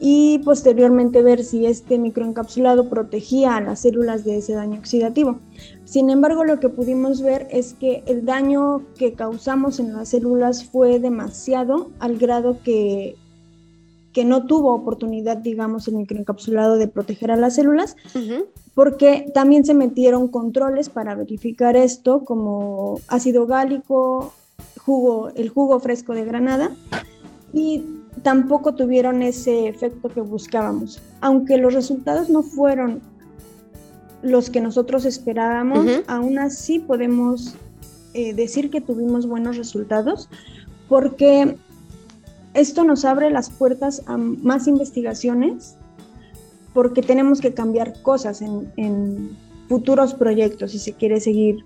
y 0.00 0.38
posteriormente 0.46 1.22
ver 1.22 1.44
si 1.44 1.66
este 1.66 1.98
microencapsulado 1.98 2.88
protegía 2.88 3.56
a 3.56 3.60
las 3.60 3.80
células 3.80 4.24
de 4.24 4.38
ese 4.38 4.54
daño 4.54 4.78
oxidativo. 4.78 5.40
Sin 5.84 6.08
embargo, 6.08 6.42
lo 6.42 6.58
que 6.58 6.70
pudimos 6.70 7.20
ver 7.20 7.48
es 7.50 7.74
que 7.74 8.02
el 8.06 8.24
daño 8.24 8.86
que 8.96 9.12
causamos 9.12 9.78
en 9.78 9.92
las 9.92 10.08
células 10.08 10.64
fue 10.64 11.00
demasiado 11.00 11.90
al 11.98 12.16
grado 12.16 12.62
que 12.64 13.18
que 14.12 14.24
no 14.24 14.46
tuvo 14.46 14.74
oportunidad, 14.74 15.36
digamos, 15.36 15.86
el 15.88 15.94
microencapsulado 15.94 16.76
de 16.76 16.88
proteger 16.88 17.30
a 17.30 17.36
las 17.36 17.54
células, 17.54 17.96
porque 18.74 19.30
también 19.34 19.64
se 19.64 19.74
metieron 19.74 20.28
controles 20.28 20.88
para 20.88 21.14
verificar 21.14 21.76
esto, 21.76 22.24
como 22.24 23.00
ácido 23.08 23.46
gálico, 23.46 24.32
jugo, 24.84 25.30
el 25.36 25.48
jugo 25.48 25.78
fresco 25.80 26.14
de 26.14 26.24
granada, 26.24 26.74
y 27.52 27.84
tampoco 28.22 28.74
tuvieron 28.74 29.22
ese 29.22 29.68
efecto 29.68 30.08
que 30.08 30.20
buscábamos. 30.20 31.00
Aunque 31.20 31.56
los 31.58 31.74
resultados 31.74 32.28
no 32.28 32.42
fueron 32.42 33.00
los 34.22 34.50
que 34.50 34.60
nosotros 34.60 35.04
esperábamos, 35.04 35.86
aún 36.08 36.38
así 36.38 36.78
podemos 36.78 37.54
eh, 38.12 38.34
decir 38.34 38.70
que 38.70 38.80
tuvimos 38.80 39.26
buenos 39.26 39.56
resultados, 39.56 40.28
porque 40.88 41.56
esto 42.54 42.84
nos 42.84 43.04
abre 43.04 43.30
las 43.30 43.50
puertas 43.50 44.02
a 44.06 44.16
más 44.16 44.66
investigaciones 44.66 45.76
porque 46.72 47.02
tenemos 47.02 47.40
que 47.40 47.54
cambiar 47.54 48.00
cosas 48.02 48.42
en, 48.42 49.36
futuros 49.68 50.14
proyectos 50.14 50.72
si 50.72 50.80
se 50.80 50.94
quiere 50.94 51.20
seguir 51.20 51.64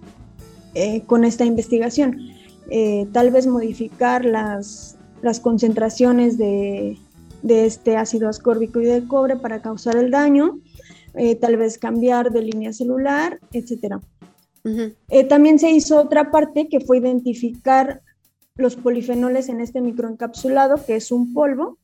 eh, 0.74 1.02
con 1.06 1.24
esta 1.24 1.46
investigación. 1.46 2.18
Eh, 2.68 3.06
tal 3.12 3.30
vez 3.30 3.46
modificar 3.46 4.26
las, 4.26 4.98
las 5.22 5.40
concentraciones 5.40 6.36
de, 6.36 6.98
este 7.48 7.96
ácido 7.96 8.28
ascórbico 8.28 8.82
y 8.82 8.84
de 8.84 9.08
cobre 9.08 9.36
para 9.36 9.62
causar 9.62 9.96
el 9.96 10.10
daño, 10.10 10.58
eh, 11.14 11.34
tal 11.34 11.56
vez 11.56 11.78
cambiar 11.78 12.30
de 12.30 12.42
línea 12.42 12.74
celular, 12.74 13.40
etc. 13.52 13.96
también 15.30 15.58
se 15.58 15.70
hizo 15.70 15.98
otra 15.98 16.30
parte 16.30 16.68
que 16.68 16.80
fue 16.80 16.98
identificar 16.98 18.02
los 18.56 18.76
polifenoles 18.76 19.48
en 19.48 19.60
este 19.60 19.80
microencapsulado, 19.80 20.84
que 20.84 20.94
es 20.94 21.10
un 21.10 21.34
polvo, 21.34 21.78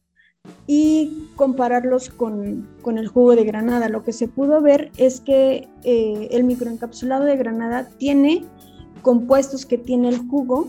y 0.66 1.28
compararlos 1.36 2.10
con, 2.10 2.68
el 2.86 3.08
jugo 3.08 3.34
de 3.34 3.44
granada. 3.44 3.88
Lo 3.88 4.04
que 4.04 4.12
se 4.12 4.28
pudo 4.28 4.62
ver 4.62 4.90
es 4.96 5.20
que 5.20 5.68
eh, 5.82 6.28
el 6.30 6.44
microencapsulado 6.44 7.24
de 7.24 7.36
granada 7.36 7.88
tiene 7.98 8.44
compuestos 9.02 9.66
que 9.66 9.78
tiene 9.78 10.08
el 10.08 10.18
jugo 10.18 10.68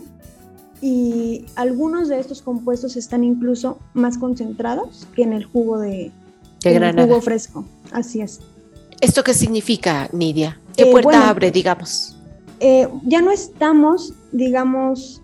y 0.80 1.46
algunos 1.54 2.08
de 2.08 2.18
estos 2.18 2.42
compuestos 2.42 2.96
están 2.96 3.22
incluso 3.22 3.78
más 3.94 4.18
concentrados 4.18 5.06
que 5.14 5.22
en 5.22 5.32
el 5.32 5.44
jugo 5.44 5.78
de, 5.78 6.10
granada. 6.62 7.06
jugo 7.06 7.20
fresco. 7.20 7.64
Así 7.92 8.20
es. 8.20 8.40
¿Esto 9.00 9.22
qué 9.22 9.34
significa, 9.34 10.08
Nidia? 10.12 10.58
¿Qué 10.76 10.82
eh, 10.82 10.90
puerta 10.90 11.28
abre, 11.28 11.50
digamos? 11.52 12.16
Eh, 12.58 12.88
ya 13.04 13.22
no 13.22 13.30
estamos, 13.30 14.14
digamos, 14.32 15.21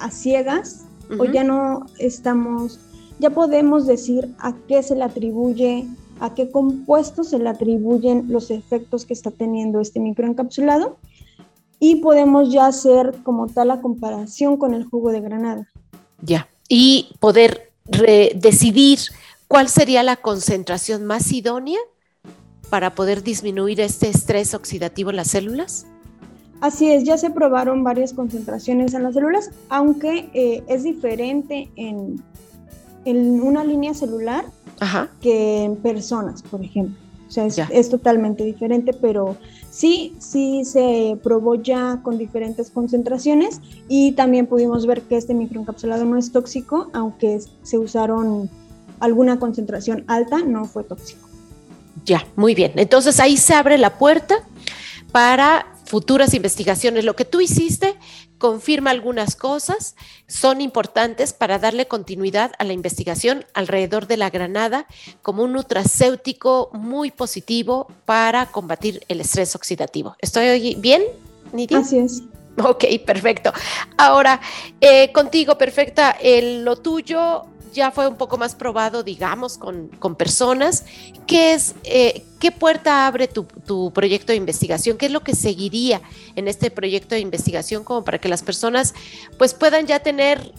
a 0.00 0.10
ciegas 0.10 0.86
o 1.18 1.24
ya 1.24 1.42
no 1.42 1.86
estamos, 1.98 2.78
ya 3.18 3.30
podemos 3.30 3.86
decir 3.86 4.32
a 4.38 4.54
qué 4.68 4.82
se 4.82 4.94
le 4.94 5.02
atribuye, 5.02 5.86
a 6.20 6.34
qué 6.34 6.50
compuestos 6.50 7.28
se 7.28 7.38
le 7.38 7.48
atribuyen 7.48 8.26
los 8.28 8.50
efectos 8.50 9.04
que 9.04 9.14
está 9.14 9.30
teniendo 9.30 9.80
este 9.80 9.98
microencapsulado 9.98 10.98
y 11.80 11.96
podemos 11.96 12.52
ya 12.52 12.66
hacer 12.66 13.14
como 13.24 13.46
tal 13.48 13.68
la 13.68 13.80
comparación 13.80 14.56
con 14.56 14.74
el 14.74 14.84
jugo 14.84 15.10
de 15.10 15.20
granada. 15.20 15.68
Ya, 16.22 16.48
y 16.68 17.08
poder 17.18 17.72
decidir 18.36 18.98
cuál 19.48 19.68
sería 19.68 20.02
la 20.02 20.16
concentración 20.16 21.06
más 21.06 21.32
idónea 21.32 21.80
para 22.68 22.94
poder 22.94 23.24
disminuir 23.24 23.80
este 23.80 24.08
estrés 24.08 24.54
oxidativo 24.54 25.10
en 25.10 25.16
las 25.16 25.28
células. 25.28 25.86
Así 26.60 26.90
es, 26.90 27.04
ya 27.04 27.16
se 27.16 27.30
probaron 27.30 27.82
varias 27.82 28.12
concentraciones 28.12 28.92
en 28.92 29.02
las 29.02 29.14
células, 29.14 29.50
aunque 29.70 30.28
eh, 30.34 30.62
es 30.68 30.82
diferente 30.82 31.70
en, 31.76 32.22
una 33.06 33.64
línea 33.64 33.94
celular 33.94 34.44
que 35.22 35.64
en 35.64 35.76
personas, 35.76 36.42
por 36.42 36.62
ejemplo. 36.62 36.96
O 37.28 37.32
sea, 37.32 37.46
es, 37.46 37.88
totalmente 37.88 38.44
diferente, 38.44 38.92
pero 38.92 39.36
sí, 39.70 40.14
sí 40.18 40.64
se 40.64 41.16
probó 41.22 41.54
ya 41.54 42.00
con 42.02 42.18
diferentes 42.18 42.70
concentraciones 42.70 43.60
y 43.88 44.12
también 44.12 44.46
pudimos 44.46 44.84
ver 44.84 45.02
que 45.02 45.16
este 45.16 45.32
microencapsulado 45.32 46.04
no 46.04 46.18
es 46.18 46.32
tóxico, 46.32 46.90
aunque 46.92 47.40
se 47.62 47.78
usaron 47.78 48.50
alguna 48.98 49.38
concentración 49.38 50.04
alta, 50.08 50.42
no 50.44 50.64
fue 50.64 50.82
tóxico. 50.84 51.28
Ya, 52.04 52.26
muy 52.36 52.54
bien. 52.54 52.72
Entonces 52.76 53.20
ahí 53.20 53.36
se 53.36 53.54
abre 53.54 53.78
la 53.78 53.96
puerta 53.96 54.34
para 55.12 55.66
futuras 55.90 56.34
investigaciones. 56.34 57.04
Lo 57.04 57.16
que 57.16 57.24
tú 57.24 57.40
hiciste 57.40 57.96
confirma 58.38 58.90
algunas 58.90 59.34
cosas, 59.34 59.96
son 60.28 60.60
importantes 60.60 61.32
para 61.32 61.58
darle 61.58 61.88
continuidad 61.88 62.52
a 62.60 62.64
la 62.64 62.72
investigación 62.72 63.44
alrededor 63.54 64.06
de 64.06 64.16
la 64.16 64.30
granada 64.30 64.86
como 65.20 65.42
un 65.42 65.52
nutracéutico 65.52 66.70
muy 66.72 67.10
positivo 67.10 67.88
para 68.04 68.46
combatir 68.46 69.04
el 69.08 69.20
estrés 69.20 69.56
oxidativo. 69.56 70.14
¿Estoy 70.20 70.76
bien, 70.76 71.02
Nidia? 71.52 71.78
Así 71.78 71.98
es. 71.98 72.22
Ok, 72.62 72.84
perfecto. 73.04 73.52
Ahora, 73.96 74.40
eh, 74.80 75.10
contigo, 75.12 75.58
perfecta, 75.58 76.16
lo 76.22 76.76
tuyo 76.76 77.46
ya 77.72 77.90
fue 77.90 78.06
un 78.08 78.16
poco 78.16 78.38
más 78.38 78.54
probado, 78.54 79.02
digamos, 79.02 79.58
con, 79.58 79.88
con 79.88 80.16
personas. 80.16 80.84
¿Qué, 81.26 81.54
es, 81.54 81.74
eh, 81.84 82.24
¿Qué 82.38 82.52
puerta 82.52 83.06
abre 83.06 83.28
tu, 83.28 83.44
tu, 83.44 83.92
proyecto 83.92 84.32
de 84.32 84.36
investigación? 84.36 84.96
¿Qué 84.96 85.06
es 85.06 85.12
lo 85.12 85.20
que 85.20 85.34
seguiría 85.34 86.00
en 86.36 86.48
este 86.48 86.70
proyecto 86.70 87.14
de 87.14 87.20
investigación 87.20 87.84
como 87.84 88.04
para 88.04 88.18
que 88.18 88.28
las 88.28 88.42
personas 88.42 88.94
pues 89.38 89.54
puedan 89.54 89.86
ya 89.86 90.00
tener 90.00 90.52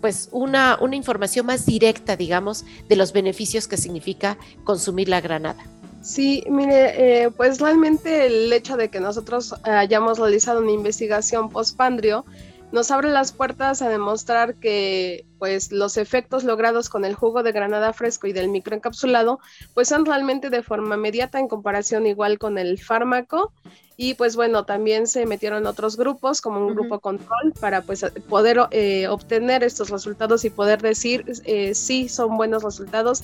pues 0.00 0.28
una, 0.32 0.78
una 0.80 0.96
información 0.96 1.46
más 1.46 1.66
directa, 1.66 2.16
digamos, 2.16 2.64
de 2.88 2.96
los 2.96 3.12
beneficios 3.12 3.66
que 3.66 3.76
significa 3.76 4.38
consumir 4.64 5.08
la 5.08 5.20
granada? 5.20 5.64
Sí, 6.02 6.44
mire, 6.48 7.24
eh, 7.24 7.30
pues 7.30 7.58
realmente 7.58 8.26
el 8.26 8.52
hecho 8.52 8.76
de 8.76 8.88
que 8.88 9.00
nosotros 9.00 9.54
hayamos 9.64 10.18
realizado 10.18 10.60
una 10.60 10.70
investigación 10.70 11.50
postpandrio 11.50 12.24
nos 12.72 12.90
abre 12.90 13.10
las 13.10 13.32
puertas 13.32 13.82
a 13.82 13.88
demostrar 13.88 14.54
que 14.56 15.24
pues 15.38 15.72
los 15.72 15.96
efectos 15.96 16.44
logrados 16.44 16.88
con 16.88 17.04
el 17.04 17.14
jugo 17.14 17.42
de 17.42 17.52
granada 17.52 17.92
fresco 17.92 18.26
y 18.26 18.32
del 18.32 18.48
microencapsulado 18.48 19.38
pues 19.74 19.88
son 19.88 20.04
realmente 20.04 20.50
de 20.50 20.62
forma 20.62 20.96
inmediata 20.96 21.38
en 21.38 21.48
comparación 21.48 22.06
igual 22.06 22.38
con 22.38 22.58
el 22.58 22.78
fármaco 22.78 23.52
y 23.96 24.14
pues 24.14 24.36
bueno 24.36 24.64
también 24.64 25.06
se 25.06 25.26
metieron 25.26 25.66
otros 25.66 25.96
grupos 25.96 26.40
como 26.40 26.66
un 26.66 26.74
grupo 26.74 27.00
control 27.00 27.54
para 27.60 27.82
pues 27.82 28.04
poder 28.28 28.58
eh, 28.70 29.08
obtener 29.08 29.62
estos 29.62 29.90
resultados 29.90 30.44
y 30.44 30.50
poder 30.50 30.82
decir 30.82 31.24
eh, 31.44 31.74
si 31.74 32.08
son 32.08 32.36
buenos 32.36 32.62
resultados 32.62 33.22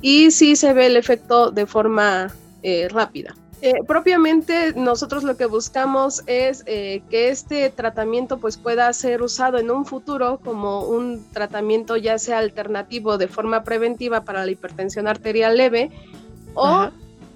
y 0.00 0.30
si 0.32 0.56
se 0.56 0.72
ve 0.72 0.86
el 0.86 0.96
efecto 0.96 1.50
de 1.50 1.66
forma 1.66 2.34
eh, 2.62 2.88
rápida. 2.88 3.34
Eh, 3.64 3.74
propiamente 3.86 4.72
nosotros 4.74 5.22
lo 5.22 5.36
que 5.36 5.46
buscamos 5.46 6.24
es 6.26 6.64
eh, 6.66 7.00
que 7.10 7.28
este 7.28 7.70
tratamiento 7.70 8.38
pues 8.38 8.56
pueda 8.56 8.92
ser 8.92 9.22
usado 9.22 9.56
en 9.58 9.70
un 9.70 9.86
futuro 9.86 10.40
como 10.42 10.80
un 10.80 11.24
tratamiento 11.30 11.96
ya 11.96 12.18
sea 12.18 12.38
alternativo 12.38 13.18
de 13.18 13.28
forma 13.28 13.62
preventiva 13.62 14.24
para 14.24 14.44
la 14.44 14.50
hipertensión 14.50 15.06
arterial 15.06 15.56
leve 15.56 15.92
o 16.54 16.88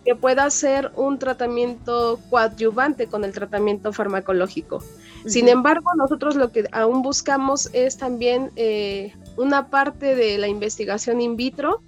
que 0.04 0.16
pueda 0.16 0.50
ser 0.50 0.90
un 0.96 1.20
tratamiento 1.20 2.18
coadyuvante 2.28 3.06
con 3.06 3.24
el 3.24 3.32
tratamiento 3.32 3.92
farmacológico. 3.92 4.82
Sin 5.26 5.48
embargo, 5.48 5.90
nosotros 5.96 6.34
lo 6.34 6.50
que 6.50 6.68
aún 6.72 7.02
buscamos 7.02 7.70
es 7.72 7.98
también 7.98 8.50
eh, 8.56 9.14
una 9.36 9.68
parte 9.68 10.16
de 10.16 10.38
la 10.38 10.48
investigación 10.48 11.20
in 11.20 11.36
vitro 11.36 11.82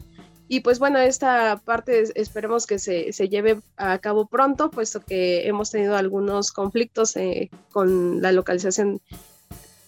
y 0.49 0.61
pues 0.61 0.79
bueno, 0.79 0.99
esta 0.99 1.61
parte 1.63 2.05
esperemos 2.15 2.67
que 2.67 2.79
se, 2.79 3.13
se, 3.13 3.29
lleve 3.29 3.61
a 3.77 3.99
cabo 3.99 4.27
pronto, 4.27 4.71
puesto 4.71 5.01
que 5.01 5.47
hemos 5.47 5.71
tenido 5.71 5.95
algunos 5.95 6.53
conflictos 6.53 7.17
eh, 7.17 7.51
con 7.71 8.23
la 8.23 8.33
localización. 8.33 9.01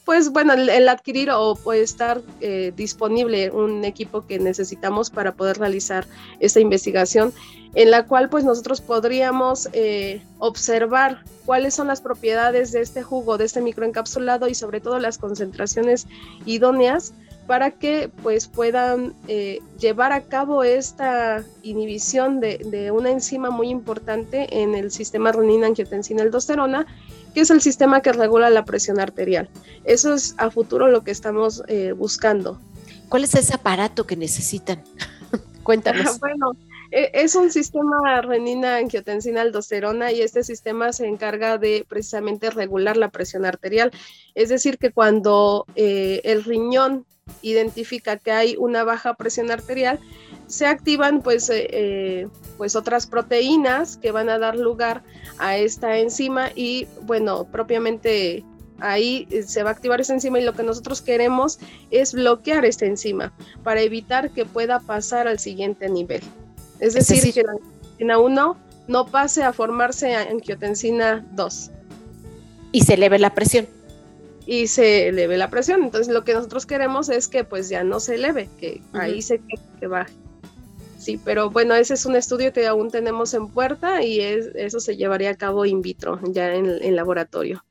Pues 0.05 0.31
bueno, 0.31 0.55
el, 0.55 0.89
adquirir 0.89 1.31
o 1.31 1.55
puede 1.55 1.83
estar 1.83 2.21
eh, 2.41 2.73
disponible 2.77 3.51
un 3.51 3.85
equipo 3.85 4.27
que 4.27 4.39
necesitamos 4.39 5.09
para 5.09 5.33
poder 5.33 5.59
realizar 5.59 6.07
esta 6.41 6.61
investigación, 6.61 7.33
en 7.75 7.91
la 7.91 8.07
cual 8.07 8.29
pues 8.29 8.45
nosotros 8.45 8.81
podríamos 8.81 9.69
eh, 9.73 10.23
observar 10.39 11.23
cuáles 11.47 11.75
son 11.75 11.87
las 11.87 12.01
propiedades 12.01 12.73
de 12.73 12.81
este 12.81 13.03
jugo, 13.03 13.39
de 13.39 13.45
este 13.45 13.63
microencapsulado 13.63 14.49
y 14.49 14.55
sobre 14.55 14.81
todo 14.81 14.99
las 14.99 15.17
concentraciones 15.17 16.07
idóneas 16.45 17.15
para 17.51 17.73
que 17.73 18.09
pues 18.23 18.47
puedan 18.47 19.13
eh, 19.27 19.59
llevar 19.77 20.13
a 20.13 20.21
cabo 20.21 20.63
esta 20.63 21.43
inhibición 21.65 22.39
de, 22.39 22.93
una 22.93 23.11
enzima 23.11 23.51
muy 23.51 23.71
importante 23.71 24.63
en 24.63 24.77
el 24.77 24.93
sistema 24.93 25.33
renina-angiotensina-aldosterona, 25.33 26.87
que 27.35 27.41
es 27.41 27.51
el 27.51 27.61
sistema 27.61 28.03
que 28.03 28.13
regula 28.13 28.51
la 28.51 28.65
presión 28.65 29.01
arterial. 29.01 29.49
Eso 29.83 30.15
es 30.15 30.37
a 30.39 30.53
futuro 30.53 30.87
lo 30.87 31.03
que 31.03 31.11
estamos 31.11 31.65
eh, 31.67 31.91
buscando. 31.91 32.61
¿Cuál 33.09 33.25
es 33.25 33.35
ese 33.35 33.53
aparato 33.53 34.07
que 34.07 34.15
necesitan? 34.15 34.85
Cuéntanos. 35.65 36.21
bueno, 36.21 36.53
e, 36.93 37.11
es 37.15 37.35
un 37.35 37.51
sistema 37.51 38.21
renina-angiotensina-aldosterona 38.23 40.13
y 40.13 40.21
este 40.21 40.45
sistema 40.45 40.93
se 40.93 41.09
encarga 41.09 41.59
de 41.59 41.85
precisamente 41.89 42.49
regular 42.51 42.97
la 42.97 43.09
presión 43.09 43.45
arterial. 43.45 43.91
Es 44.37 44.51
decir, 44.51 44.79
que 44.79 44.93
cuando 44.93 45.67
eh, 45.75 46.21
el 46.23 46.45
riñón 46.45 47.07
identifica 47.43 48.17
que 48.17 48.33
hay 48.33 48.57
una 48.59 48.85
baja 48.85 49.15
presión 49.15 49.51
arterial, 49.51 49.99
se 50.47 50.67
activan 50.67 51.23
pues, 51.23 51.49
eh, 51.49 51.69
eh, 51.71 52.29
pues 52.59 52.77
otras 52.77 53.07
proteínas 53.07 53.97
que 53.97 54.11
van 54.11 54.29
a 54.29 54.39
dar 54.39 54.57
lugar 54.57 55.03
a 55.39 55.57
esta 55.57 55.99
enzima 55.99 56.51
y 56.55 56.89
bueno, 57.03 57.45
propiamente 57.45 58.45
ahí 58.81 59.29
se 59.47 59.63
va 59.63 59.71
a 59.71 59.73
activar 59.73 60.01
esa 60.01 60.15
enzima 60.15 60.41
y 60.41 60.45
lo 60.45 60.55
que 60.55 60.63
nosotros 60.63 61.03
queremos 61.03 61.59
es 61.91 62.15
bloquear 62.15 62.65
esta 62.65 62.87
enzima 62.87 63.33
para 63.63 63.81
evitar 63.81 64.31
que 64.31 64.45
pueda 64.45 64.81
pasar 64.81 65.29
al 65.29 65.39
siguiente 65.39 65.89
nivel. 65.89 66.23
Es 66.81 66.95
decir, 66.95 67.33
que 67.33 67.43
la 67.43 67.53
angiotensina 67.53 68.19
1 68.19 68.57
no 68.89 69.07
pase 69.07 69.43
a 69.45 69.53
formarse 69.53 70.15
angiotensina 70.17 71.25
2. 71.33 71.71
Y 72.73 72.83
se 72.83 72.95
eleve 72.95 73.19
la 73.19 73.35
presión 73.35 73.69
y 74.51 74.67
se 74.67 75.07
eleve 75.07 75.39
la 75.39 75.49
presión. 75.49 75.85
Entonces 75.85 76.13
lo 76.13 76.25
que 76.25 76.35
nosotros 76.35 76.67
queremos 76.67 77.09
es 77.09 77.29
que 77.29 77.45
pues 77.45 77.69
ya 77.69 77.85
no 77.85 78.01
se 78.01 78.17
eleve, 78.17 78.49
que 78.59 78.83
ahí 78.93 79.23
se 79.23 79.41
que, 79.79 79.87
baje. 79.87 80.13
Sí, 80.99 81.21
pero 81.25 81.51
bueno, 81.51 81.77
ese 81.77 81.95
es 81.95 82.05
un 82.05 82.17
estudio 82.17 82.53
que 82.53 82.67
aún 82.67 82.91
tenemos 82.91 83.33
en 83.33 83.47
puerta 83.47 84.03
y 84.03 84.19
es, 84.19 84.47
eso 84.57 84.81
se 84.81 84.97
llevaría 84.97 85.31
a 85.31 85.37
cabo 85.37 85.67
in 85.67 85.83
vitro, 85.83 86.19
ya 86.33 86.53
en, 86.53 86.67
en 86.83 86.97
laboratorio 86.97 87.65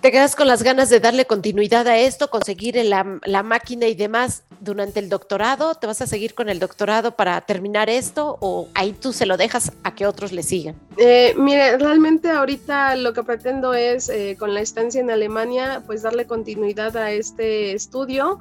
te 0.00 0.10
quedas 0.10 0.34
con 0.34 0.46
las 0.46 0.62
ganas 0.62 0.88
de 0.88 1.00
darle 1.00 1.26
continuidad 1.26 1.86
a 1.86 1.98
esto, 1.98 2.30
conseguir 2.30 2.76
la, 2.84 3.20
la, 3.24 3.42
máquina 3.42 3.86
y 3.86 3.94
demás 3.94 4.44
durante 4.60 5.00
el 5.00 5.08
doctorado? 5.08 5.74
¿Te 5.74 5.86
vas 5.86 6.00
a 6.00 6.06
seguir 6.06 6.34
con 6.34 6.48
el 6.48 6.58
doctorado 6.58 7.12
para 7.12 7.40
terminar 7.42 7.90
esto 7.90 8.38
o 8.40 8.68
ahí 8.74 8.92
tú 8.92 9.12
se 9.12 9.26
lo 9.26 9.36
dejas 9.36 9.72
a 9.82 9.94
que 9.94 10.06
otros 10.06 10.32
le 10.32 10.42
sigan? 10.42 10.74
Eh, 10.96 11.34
mire, 11.36 11.76
realmente 11.78 12.30
ahorita 12.30 12.96
lo 12.96 13.12
que 13.12 13.22
pretendo 13.22 13.74
es, 13.74 14.08
eh, 14.08 14.36
con 14.38 14.54
la 14.54 14.60
estancia 14.60 15.00
en 15.00 15.10
Alemania, 15.10 15.82
pues 15.86 16.02
darle 16.02 16.26
continuidad 16.26 16.96
a 16.96 17.10
este 17.10 17.72
estudio 17.72 18.38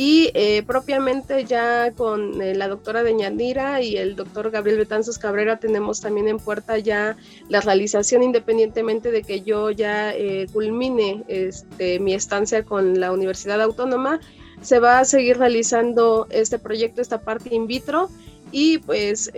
y 0.00 0.30
eh, 0.34 0.62
propiamente 0.64 1.44
ya 1.44 1.90
con 1.90 2.40
eh, 2.40 2.54
la 2.54 2.68
doctora 2.68 3.02
Deñandira 3.02 3.82
y 3.82 3.96
el 3.96 4.14
doctor 4.14 4.52
Gabriel 4.52 4.78
Betanzos 4.78 5.18
Cabrera 5.18 5.58
tenemos 5.58 6.00
también 6.00 6.28
en 6.28 6.38
puerta 6.38 6.78
ya 6.78 7.16
la 7.48 7.60
realización 7.60 8.22
independientemente 8.22 9.10
de 9.10 9.24
que 9.24 9.40
yo 9.40 9.72
ya 9.72 10.14
eh, 10.14 10.46
culmine 10.52 11.24
este, 11.26 11.98
mi 11.98 12.14
estancia 12.14 12.62
con 12.62 13.00
la 13.00 13.10
Universidad 13.10 13.60
Autónoma. 13.60 14.20
Se 14.62 14.78
va 14.78 15.00
a 15.00 15.04
seguir 15.04 15.36
realizando 15.36 16.28
este 16.30 16.60
proyecto, 16.60 17.02
esta 17.02 17.22
parte 17.22 17.52
in 17.52 17.66
vitro 17.66 18.08
y 18.52 18.78
pues 18.78 19.32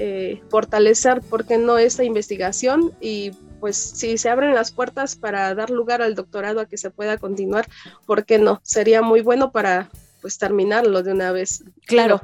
fortalecer, 0.50 1.22
¿por 1.22 1.46
qué 1.46 1.56
no?, 1.56 1.78
esta 1.78 2.04
investigación 2.04 2.92
y 3.00 3.30
pues 3.60 3.78
si 3.78 4.18
se 4.18 4.28
abren 4.28 4.54
las 4.54 4.72
puertas 4.72 5.16
para 5.16 5.54
dar 5.54 5.70
lugar 5.70 6.02
al 6.02 6.14
doctorado 6.14 6.60
a 6.60 6.66
que 6.66 6.76
se 6.76 6.90
pueda 6.90 7.16
continuar, 7.16 7.66
¿por 8.04 8.26
qué 8.26 8.38
no? 8.38 8.60
Sería 8.62 9.00
muy 9.00 9.22
bueno 9.22 9.52
para 9.52 9.88
pues 10.20 10.38
terminarlo 10.38 11.02
de 11.02 11.12
una 11.12 11.32
vez. 11.32 11.64
Claro. 11.86 12.22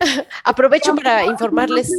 Aprovecho 0.44 0.94
para 0.94 1.24
informarles. 1.24 1.92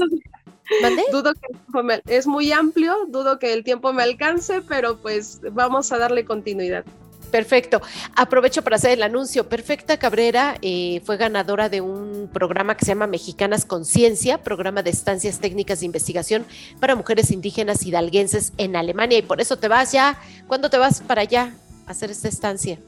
Dudo 1.12 1.34
que 1.34 2.02
es 2.08 2.28
muy 2.28 2.52
amplio, 2.52 3.06
dudo 3.08 3.40
que 3.40 3.54
el 3.54 3.64
tiempo 3.64 3.94
me 3.94 4.04
alcance, 4.04 4.62
pero 4.62 4.98
pues 4.98 5.40
vamos 5.52 5.92
a 5.92 5.98
darle 5.98 6.26
continuidad. 6.26 6.84
Perfecto. 7.32 7.82
Aprovecho 8.16 8.64
para 8.64 8.78
hacer 8.78 8.92
el 8.92 9.04
anuncio. 9.04 9.50
Perfecta 9.50 9.98
Cabrera 9.98 10.58
eh, 10.62 11.02
fue 11.04 11.18
ganadora 11.18 11.70
de 11.70 11.82
un 11.82 12.30
programa 12.32 12.76
que 12.76 12.86
se 12.86 12.92
llama 12.92 13.08
Mexicanas 13.08 13.66
Conciencia, 13.66 14.44
programa 14.44 14.82
de 14.82 14.92
estancias 14.92 15.40
técnicas 15.40 15.82
de 15.82 15.88
investigación 15.88 16.46
para 16.80 16.96
mujeres 16.96 17.32
indígenas 17.32 17.86
hidalguenses 17.86 18.54
en 18.58 18.76
Alemania. 18.76 19.18
Y 19.18 19.24
por 19.24 19.42
eso 19.42 19.58
te 19.58 19.68
vas 19.68 19.92
ya. 19.92 20.20
¿Cuándo 20.48 20.70
te 20.70 20.78
vas 20.78 21.02
para 21.02 21.22
allá 21.22 21.54
a 21.86 21.92
hacer 21.92 22.12
esta 22.12 22.28
estancia? 22.28 22.80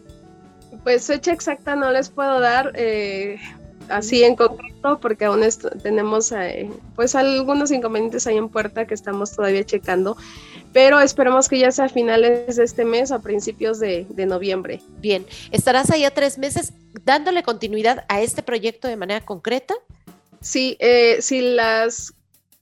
Pues 0.83 1.05
fecha 1.07 1.31
exacta 1.31 1.75
no 1.75 1.91
les 1.91 2.09
puedo 2.09 2.39
dar, 2.39 2.71
eh, 2.75 3.37
así 3.89 4.23
en 4.23 4.35
concreto, 4.35 4.99
porque 4.99 5.25
aún 5.25 5.41
tenemos 5.83 6.31
eh, 6.31 6.69
pues 6.95 7.15
algunos 7.15 7.71
inconvenientes 7.71 8.27
ahí 8.27 8.37
en 8.37 8.49
puerta 8.49 8.85
que 8.85 8.93
estamos 8.93 9.35
todavía 9.35 9.63
checando, 9.63 10.15
pero 10.71 10.99
esperemos 10.99 11.49
que 11.49 11.59
ya 11.59 11.71
sea 11.71 11.85
a 11.85 11.89
finales 11.89 12.55
de 12.55 12.63
este 12.63 12.85
mes, 12.85 13.11
a 13.11 13.19
principios 13.19 13.79
de, 13.79 14.05
de 14.09 14.25
noviembre. 14.25 14.81
Bien, 14.99 15.25
¿estarás 15.51 15.91
allá 15.91 16.11
tres 16.11 16.37
meses 16.37 16.73
dándole 17.03 17.43
continuidad 17.43 18.05
a 18.07 18.21
este 18.21 18.43
proyecto 18.43 18.87
de 18.87 18.95
manera 18.95 19.25
concreta? 19.25 19.73
Sí, 20.41 20.77
eh, 20.79 21.17
si 21.21 21.41
las 21.41 22.13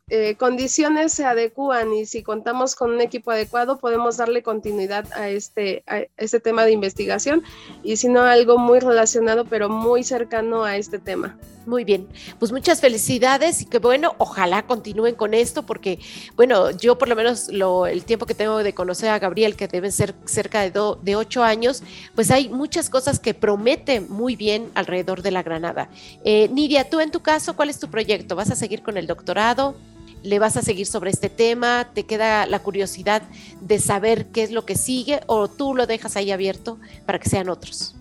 eh, 0.09 0.35
condiciones 0.35 1.11
se 1.11 1.25
adecúan 1.25 1.93
y 1.93 2.05
si 2.05 2.23
contamos 2.23 2.75
con 2.75 2.91
un 2.91 3.01
equipo 3.01 3.31
adecuado, 3.31 3.77
podemos 3.77 4.15
darle 4.15 4.41
continuidad 4.41 5.05
a 5.11 5.27
este, 5.27 5.83
a 5.85 6.03
este 6.15 6.39
tema 6.39 6.63
de 6.63 6.71
investigación 6.71 7.43
y 7.83 7.97
si 7.97 8.07
no, 8.07 8.21
algo 8.21 8.57
muy 8.57 8.79
relacionado, 8.79 9.43
pero 9.43 9.67
muy 9.67 10.05
cercano 10.05 10.63
a 10.63 10.77
este 10.77 10.97
tema. 10.97 11.37
Muy 11.65 11.83
bien, 11.83 12.07
pues 12.39 12.53
muchas 12.53 12.79
felicidades 12.79 13.61
y 13.61 13.65
que 13.65 13.79
bueno, 13.79 14.15
ojalá 14.17 14.65
continúen 14.65 15.15
con 15.15 15.33
esto 15.33 15.65
porque, 15.65 15.99
bueno, 16.37 16.71
yo 16.71 16.97
por 16.97 17.09
lo 17.09 17.15
menos 17.17 17.49
lo, 17.51 17.85
el 17.85 18.05
tiempo 18.05 18.25
que 18.25 18.33
tengo 18.33 18.63
de 18.63 18.73
conocer 18.73 19.09
a 19.09 19.19
Gabriel, 19.19 19.57
que 19.57 19.67
deben 19.67 19.91
ser 19.91 20.15
cerca 20.23 20.61
de, 20.61 20.71
de 21.01 21.15
ocho 21.17 21.43
años, 21.43 21.83
pues 22.15 22.31
hay 22.31 22.47
muchas 22.47 22.89
cosas 22.89 23.19
que 23.19 23.33
prometen 23.33 24.07
muy 24.09 24.37
bien 24.37 24.71
alrededor 24.73 25.21
de 25.21 25.31
la 25.31 25.43
Granada. 25.43 25.89
Eh, 26.23 26.47
Nidia, 26.47 26.89
tú 26.89 27.01
en 27.01 27.11
tu 27.11 27.19
caso, 27.19 27.57
¿cuál 27.57 27.69
es 27.69 27.77
tu 27.77 27.89
proyecto? 27.89 28.37
¿Vas 28.37 28.51
a 28.51 28.55
seguir 28.55 28.81
con 28.81 28.95
el 28.95 29.05
doctorado? 29.05 29.75
Le 30.23 30.39
vas 30.39 30.57
a 30.57 30.61
seguir 30.61 30.87
sobre 30.87 31.09
este 31.11 31.29
tema, 31.29 31.87
te 31.93 32.03
queda 32.03 32.45
la 32.45 32.59
curiosidad 32.59 33.23
de 33.61 33.79
saber 33.79 34.27
qué 34.27 34.43
es 34.43 34.51
lo 34.51 34.65
que 34.65 34.75
sigue 34.75 35.21
o 35.27 35.47
tú 35.47 35.75
lo 35.75 35.87
dejas 35.87 36.15
ahí 36.15 36.31
abierto 36.31 36.77
para 37.05 37.19
que 37.19 37.29
sean 37.29 37.49
otros. 37.49 37.95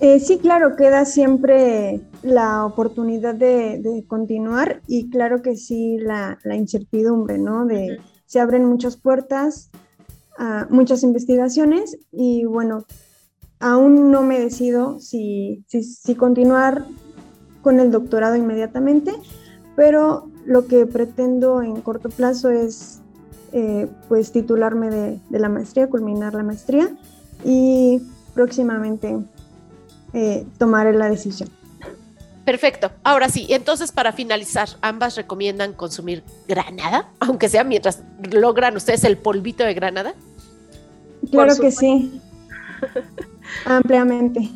Eh, 0.00 0.20
sí, 0.20 0.38
claro, 0.38 0.76
queda 0.76 1.04
siempre 1.04 2.00
la 2.22 2.64
oportunidad 2.64 3.34
de, 3.34 4.04
continuar 4.06 4.80
y 4.86 5.10
claro 5.10 5.42
que 5.42 5.56
sí 5.56 5.98
la, 5.98 6.38
incertidumbre, 6.54 7.38
¿no? 7.38 7.66
De 7.66 7.98
se 8.24 8.40
abren 8.40 8.64
muchas 8.64 8.96
puertas, 8.96 9.70
muchas 10.68 11.02
investigaciones 11.02 11.98
y 12.12 12.44
bueno, 12.44 12.84
aún 13.58 14.12
no 14.12 14.22
me 14.22 14.38
decido 14.38 15.00
si, 15.00 15.64
si 15.66 16.14
continuar 16.14 16.84
con 17.62 17.80
el 17.80 17.90
doctorado 17.90 18.36
inmediatamente, 18.36 19.12
pero 19.74 20.27
lo 20.48 20.66
que 20.66 20.86
pretendo 20.86 21.60
en 21.60 21.82
corto 21.82 22.08
plazo 22.08 22.48
es 22.48 23.00
eh, 23.52 23.86
pues 24.08 24.32
titularme 24.32 24.88
de, 24.88 25.20
la 25.38 25.50
maestría, 25.50 25.88
culminar 25.88 26.32
la 26.32 26.42
maestría 26.42 26.88
y 27.44 28.00
próximamente 28.32 29.18
eh, 30.14 30.46
tomaré 30.56 30.94
la 30.94 31.10
decisión. 31.10 31.50
Perfecto. 32.46 32.90
Ahora 33.04 33.28
sí, 33.28 33.46
entonces 33.50 33.92
para 33.92 34.12
finalizar, 34.12 34.70
ambas 34.80 35.16
recomiendan 35.16 35.74
consumir 35.74 36.24
granada, 36.48 37.10
aunque 37.20 37.50
sea 37.50 37.62
mientras 37.62 38.02
logran 38.32 38.74
ustedes 38.74 39.04
el 39.04 39.18
polvito 39.18 39.64
de 39.64 39.74
granada. 39.74 40.14
Claro 41.30 41.56
que 41.56 41.70
sí. 41.70 42.22
Ampliamente. 43.66 44.48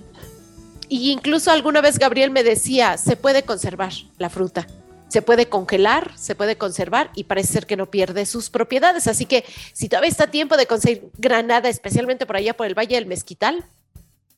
Y 0.89 1.11
incluso 1.11 1.51
alguna 1.51 1.83
vez 1.83 1.99
Gabriel 1.99 2.31
me 2.31 2.43
decía, 2.43 2.97
se 2.97 3.15
puede 3.17 3.43
conservar 3.43 3.93
la 4.17 4.31
fruta 4.31 4.67
se 5.13 5.21
puede 5.21 5.51
congelar, 5.51 6.11
se 6.17 6.35
puede 6.35 6.57
conservar 6.57 7.11
y 7.15 7.25
parece 7.25 7.53
ser 7.53 7.67
que 7.67 7.77
no 7.77 7.91
pierde 7.91 8.25
sus 8.25 8.49
propiedades. 8.49 9.07
Así 9.07 9.27
que 9.27 9.45
si 9.75 9.91
todavía 9.91 10.09
está 10.09 10.29
tiempo 10.29 10.57
de 10.57 10.67
conseguir 10.67 11.11
granada, 11.19 11.69
especialmente 11.69 12.25
por 12.25 12.37
allá 12.37 12.57
por 12.57 12.67
el 12.67 12.73
Valle 12.75 12.95
del 12.95 13.05
Mezquital, 13.05 13.63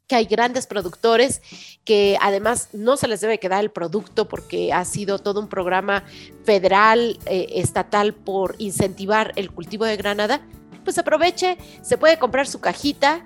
que 0.08 0.16
hay 0.16 0.24
grandes 0.24 0.66
productores 0.66 1.42
que 1.84 2.18
además 2.20 2.70
no 2.72 2.96
se 2.96 3.06
les 3.06 3.20
debe 3.20 3.38
quedar 3.38 3.62
el 3.62 3.70
producto 3.70 4.26
porque 4.26 4.72
ha 4.72 4.84
sido 4.84 5.20
todo 5.20 5.38
un 5.38 5.48
programa 5.48 6.02
federal, 6.42 7.20
eh, 7.26 7.46
estatal 7.54 8.12
por 8.12 8.56
incentivar 8.58 9.32
el 9.36 9.52
cultivo 9.52 9.84
de 9.84 9.96
granada, 9.96 10.40
pues 10.82 10.98
aproveche, 10.98 11.56
se 11.82 11.98
puede 11.98 12.18
comprar 12.18 12.48
su 12.48 12.60
cajita, 12.60 13.24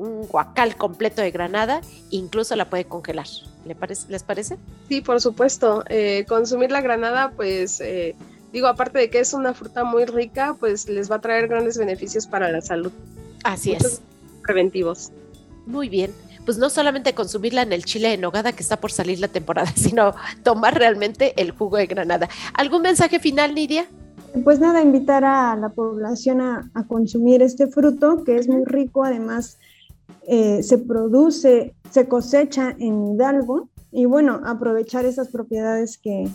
un 0.00 0.26
guacal 0.26 0.76
completo 0.76 1.20
de 1.20 1.30
granada, 1.30 1.82
incluso 2.08 2.56
la 2.56 2.70
puede 2.70 2.86
congelar. 2.86 3.26
¿Les 4.08 4.22
parece? 4.22 4.56
Sí, 4.88 5.02
por 5.02 5.20
supuesto. 5.20 5.84
Eh, 5.88 6.24
consumir 6.26 6.70
la 6.70 6.80
granada, 6.80 7.32
pues 7.36 7.80
eh, 7.82 8.16
digo, 8.52 8.66
aparte 8.66 8.98
de 8.98 9.10
que 9.10 9.20
es 9.20 9.34
una 9.34 9.52
fruta 9.52 9.84
muy 9.84 10.06
rica, 10.06 10.56
pues 10.58 10.88
les 10.88 11.10
va 11.10 11.16
a 11.16 11.20
traer 11.20 11.48
grandes 11.48 11.76
beneficios 11.76 12.26
para 12.26 12.50
la 12.50 12.62
salud. 12.62 12.90
Así 13.44 13.72
es. 13.72 14.00
Preventivos. 14.42 15.12
Muy 15.66 15.90
bien. 15.90 16.12
Pues 16.46 16.56
no 16.56 16.70
solamente 16.70 17.14
consumirla 17.14 17.60
en 17.62 17.74
el 17.74 17.84
chile 17.84 18.08
de 18.08 18.16
nogada 18.16 18.52
que 18.52 18.62
está 18.62 18.78
por 18.78 18.90
salir 18.90 19.20
la 19.20 19.28
temporada, 19.28 19.70
sino 19.76 20.14
tomar 20.42 20.78
realmente 20.78 21.34
el 21.36 21.50
jugo 21.50 21.76
de 21.76 21.86
granada. 21.86 22.30
¿Algún 22.54 22.80
mensaje 22.80 23.20
final, 23.20 23.54
Nidia? 23.54 23.86
Pues 24.44 24.60
nada, 24.60 24.80
invitar 24.80 25.24
a 25.24 25.56
la 25.56 25.68
población 25.68 26.40
a, 26.40 26.70
a 26.72 26.86
consumir 26.86 27.42
este 27.42 27.66
fruto 27.66 28.24
que 28.24 28.36
es 28.36 28.48
muy 28.48 28.64
rico, 28.64 29.04
además 29.04 29.58
eh, 30.26 30.62
se 30.62 30.78
produce, 30.78 31.74
se 31.90 32.08
cosecha 32.08 32.76
en 32.78 33.14
Hidalgo 33.14 33.68
y 33.92 34.04
bueno, 34.04 34.40
aprovechar 34.44 35.04
esas 35.04 35.28
propiedades 35.28 35.98
que, 35.98 36.28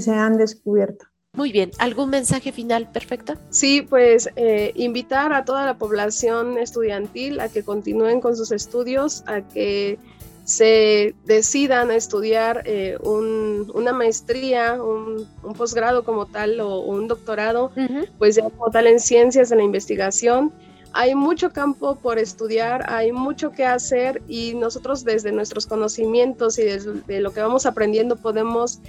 se 0.00 0.10
han 0.10 0.36
descubierto. 0.36 1.06
Muy 1.34 1.52
bien, 1.52 1.70
¿algún 1.78 2.10
mensaje 2.10 2.52
final 2.52 2.90
perfecto? 2.90 3.34
Sí, 3.50 3.80
pues 3.80 4.28
eh, 4.34 4.72
invitar 4.74 5.32
a 5.32 5.44
toda 5.44 5.64
la 5.64 5.78
población 5.78 6.58
estudiantil 6.58 7.38
a 7.40 7.48
que 7.48 7.62
continúen 7.62 8.20
con 8.20 8.36
sus 8.36 8.50
estudios, 8.50 9.22
a 9.26 9.42
que 9.42 9.98
se 10.44 11.14
decidan 11.26 11.90
a 11.90 11.96
estudiar 11.96 12.62
eh, 12.64 12.96
una 13.02 13.92
maestría, 13.92 14.82
un, 14.82 15.28
posgrado 15.56 16.04
como 16.04 16.26
tal 16.26 16.58
o 16.60 16.80
un 16.80 17.06
doctorado, 17.06 17.70
pues 18.18 18.36
ya 18.36 18.48
como 18.48 18.70
tal 18.70 18.86
en 18.86 18.98
ciencias 18.98 19.50
de 19.50 19.56
la 19.56 19.62
investigación 19.62 20.52
hay 20.92 21.14
mucho 21.14 21.50
campo 21.50 21.96
por 21.96 22.18
estudiar, 22.18 22.90
hay 22.90 23.12
mucho 23.12 23.52
que 23.52 23.64
hacer 23.64 24.22
y 24.28 24.54
nosotros 24.54 25.04
desde 25.04 25.32
nuestros 25.32 25.66
conocimientos 25.66 26.58
y 26.58 26.64
desde 26.64 27.20
lo 27.20 27.32
que 27.32 27.40
vamos 27.40 27.66
aprendiendo 27.66 28.16
podemos 28.16 28.80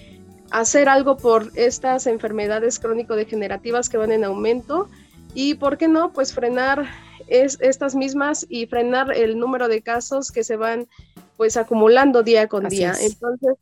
hacer 0.51 0.89
algo 0.89 1.17
por 1.17 1.51
estas 1.55 2.07
enfermedades 2.07 2.79
crónico-degenerativas 2.79 3.89
que 3.89 3.97
van 3.97 4.11
en 4.11 4.23
aumento 4.23 4.89
y, 5.33 5.55
¿por 5.55 5.77
qué 5.77 5.87
no? 5.87 6.11
Pues 6.11 6.33
frenar 6.33 6.89
es, 7.27 7.57
estas 7.61 7.95
mismas 7.95 8.45
y 8.49 8.65
frenar 8.65 9.15
el 9.15 9.37
número 9.37 9.67
de 9.67 9.81
casos 9.81 10.31
que 10.31 10.43
se 10.43 10.55
van 10.55 10.87
pues 11.37 11.55
acumulando 11.55 12.23
día 12.23 12.47
con 12.47 12.67
día. 12.67 12.93
Entonces, 12.99 13.55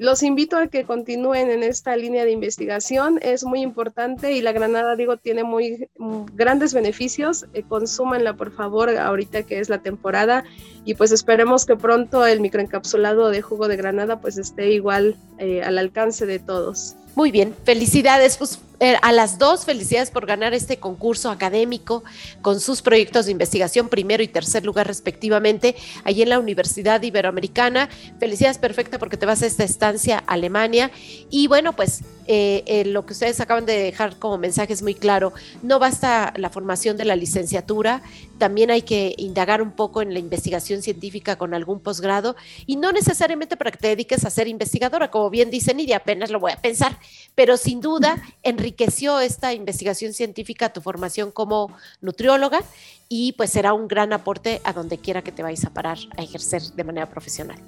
los 0.00 0.22
invito 0.22 0.56
a 0.56 0.68
que 0.68 0.84
continúen 0.84 1.50
en 1.50 1.62
esta 1.62 1.94
línea 1.94 2.24
de 2.24 2.30
investigación, 2.30 3.18
es 3.20 3.44
muy 3.44 3.60
importante 3.60 4.32
y 4.32 4.40
la 4.40 4.52
granada, 4.52 4.96
digo, 4.96 5.18
tiene 5.18 5.44
muy 5.44 5.90
mm, 5.98 6.24
grandes 6.32 6.72
beneficios. 6.72 7.44
Eh, 7.52 7.64
consúmanla, 7.68 8.32
por 8.32 8.50
favor, 8.50 8.88
ahorita 8.96 9.42
que 9.42 9.60
es 9.60 9.68
la 9.68 9.82
temporada 9.82 10.42
y 10.86 10.94
pues 10.94 11.12
esperemos 11.12 11.66
que 11.66 11.76
pronto 11.76 12.24
el 12.24 12.40
microencapsulado 12.40 13.28
de 13.28 13.42
jugo 13.42 13.68
de 13.68 13.76
granada 13.76 14.22
pues 14.22 14.38
esté 14.38 14.70
igual 14.70 15.16
eh, 15.36 15.60
al 15.62 15.76
alcance 15.76 16.24
de 16.24 16.38
todos. 16.38 16.96
Muy 17.14 17.30
bien, 17.30 17.54
felicidades. 17.64 18.38
Pues 18.38 18.58
a 19.02 19.12
las 19.12 19.38
dos, 19.38 19.66
felicidades 19.66 20.10
por 20.10 20.24
ganar 20.24 20.54
este 20.54 20.78
concurso 20.78 21.30
académico 21.30 22.02
con 22.40 22.60
sus 22.60 22.80
proyectos 22.80 23.26
de 23.26 23.32
investigación, 23.32 23.88
primero 23.88 24.22
y 24.22 24.28
tercer 24.28 24.64
lugar 24.64 24.86
respectivamente, 24.86 25.76
allí 26.04 26.22
en 26.22 26.30
la 26.30 26.38
Universidad 26.38 27.02
Iberoamericana. 27.02 27.88
Felicidades 28.18 28.58
perfecta 28.58 28.98
porque 28.98 29.16
te 29.16 29.26
vas 29.26 29.42
a 29.42 29.46
esta 29.46 29.64
estancia 29.64 30.24
Alemania. 30.26 30.90
Y 31.28 31.46
bueno, 31.46 31.74
pues 31.74 32.02
eh, 32.26 32.62
eh, 32.66 32.84
lo 32.84 33.04
que 33.06 33.12
ustedes 33.12 33.40
acaban 33.40 33.66
de 33.66 33.76
dejar 33.76 34.16
como 34.16 34.38
mensaje 34.38 34.72
es 34.72 34.82
muy 34.82 34.94
claro. 34.94 35.32
No 35.62 35.78
basta 35.78 36.32
la 36.36 36.48
formación 36.48 36.96
de 36.96 37.04
la 37.04 37.16
licenciatura, 37.16 38.02
también 38.40 38.70
hay 38.70 38.82
que 38.82 39.14
indagar 39.18 39.60
un 39.60 39.70
poco 39.70 40.00
en 40.02 40.12
la 40.14 40.18
investigación 40.18 40.82
científica 40.82 41.36
con 41.36 41.54
algún 41.54 41.78
posgrado 41.78 42.34
y 42.66 42.76
no 42.76 42.90
necesariamente 42.90 43.56
para 43.56 43.70
que 43.70 43.76
te 43.76 43.88
dediques 43.88 44.24
a 44.24 44.30
ser 44.30 44.48
investigadora, 44.48 45.10
como 45.10 45.28
bien 45.28 45.50
dice 45.50 45.74
Nidia, 45.74 45.98
apenas 45.98 46.30
lo 46.30 46.40
voy 46.40 46.52
a 46.52 46.56
pensar, 46.56 46.98
pero 47.34 47.58
sin 47.58 47.80
duda 47.80 48.16
enriqueció 48.42 49.20
esta 49.20 49.52
investigación 49.52 50.14
científica 50.14 50.72
tu 50.72 50.80
formación 50.80 51.30
como 51.30 51.76
nutrióloga 52.00 52.62
y 53.10 53.32
pues 53.32 53.50
será 53.50 53.74
un 53.74 53.86
gran 53.86 54.12
aporte 54.14 54.62
a 54.64 54.72
donde 54.72 54.96
quiera 54.96 55.22
que 55.22 55.32
te 55.32 55.42
vayas 55.42 55.66
a 55.66 55.74
parar 55.74 55.98
a 56.16 56.22
ejercer 56.22 56.62
de 56.62 56.84
manera 56.84 57.10
profesional. 57.10 57.58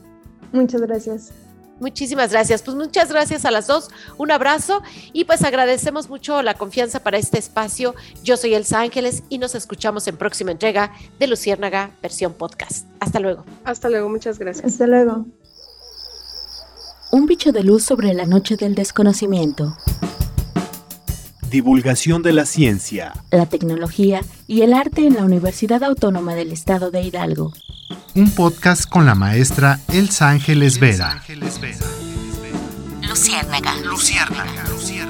Muchas 0.53 0.81
gracias. 0.81 1.33
Muchísimas 1.83 2.31
gracias. 2.31 2.63
Pues 2.63 2.77
muchas 2.77 3.11
gracias 3.11 3.45
a 3.45 3.51
las 3.51 3.67
dos. 3.67 3.91
Un 4.17 4.31
abrazo 4.31 4.83
y 5.13 5.25
pues 5.25 5.43
agradecemos 5.43 6.09
mucho 6.09 6.41
la 6.41 6.55
confianza 6.55 7.01
para 7.01 7.19
este 7.19 7.41
espacio. 7.41 7.97
Yo 8.23 8.37
soy 8.37 8.55
Elsa 8.55 8.81
Ángeles 8.81 9.25
y 9.29 9.39
nos 9.39 9.57
escuchamos 9.57 10.07
en 10.07 10.17
próxima 10.17 10.53
entrega 10.53 10.93
de 11.19 11.27
Luciérnaga 11.27 11.91
versión 12.01 12.35
podcast. 12.35 12.87
Hasta 13.01 13.19
luego. 13.19 13.45
Hasta 13.65 13.91
luego, 13.91 14.09
muchas 14.09 14.39
gracias. 14.39 14.65
Hasta 14.65 14.87
luego. 14.87 15.27
Un 17.11 17.27
bicho 17.27 17.51
de 17.51 17.65
luz 17.65 17.83
sobre 17.83 18.15
la 18.15 18.27
noche 18.27 18.57
del 18.57 18.77
desconocimiento. 18.77 19.77
Divulgación 21.51 22.23
de 22.23 22.33
la 22.33 22.47
ciencia, 22.47 23.13
la 23.33 23.47
tecnología 23.47 24.21
y 24.47 24.63
el 24.63 24.73
arte 24.73 25.05
en 25.05 25.15
la 25.15 25.25
Universidad 25.25 25.83
Autónoma 25.83 26.37
del 26.37 26.53
Estado 26.53 26.93
de 26.93 27.03
Hidalgo. 27.03 27.53
Un 28.15 28.31
podcast 28.31 28.89
con 28.89 29.07
la 29.07 29.15
maestra 29.15 29.79
Elsa 29.93 30.29
Ángeles 30.31 30.79
Vera. 30.79 31.23
Luciérnaga. 33.03 33.75
Luciérnaga. 33.85 34.65
Luciérnaga. 34.71 35.02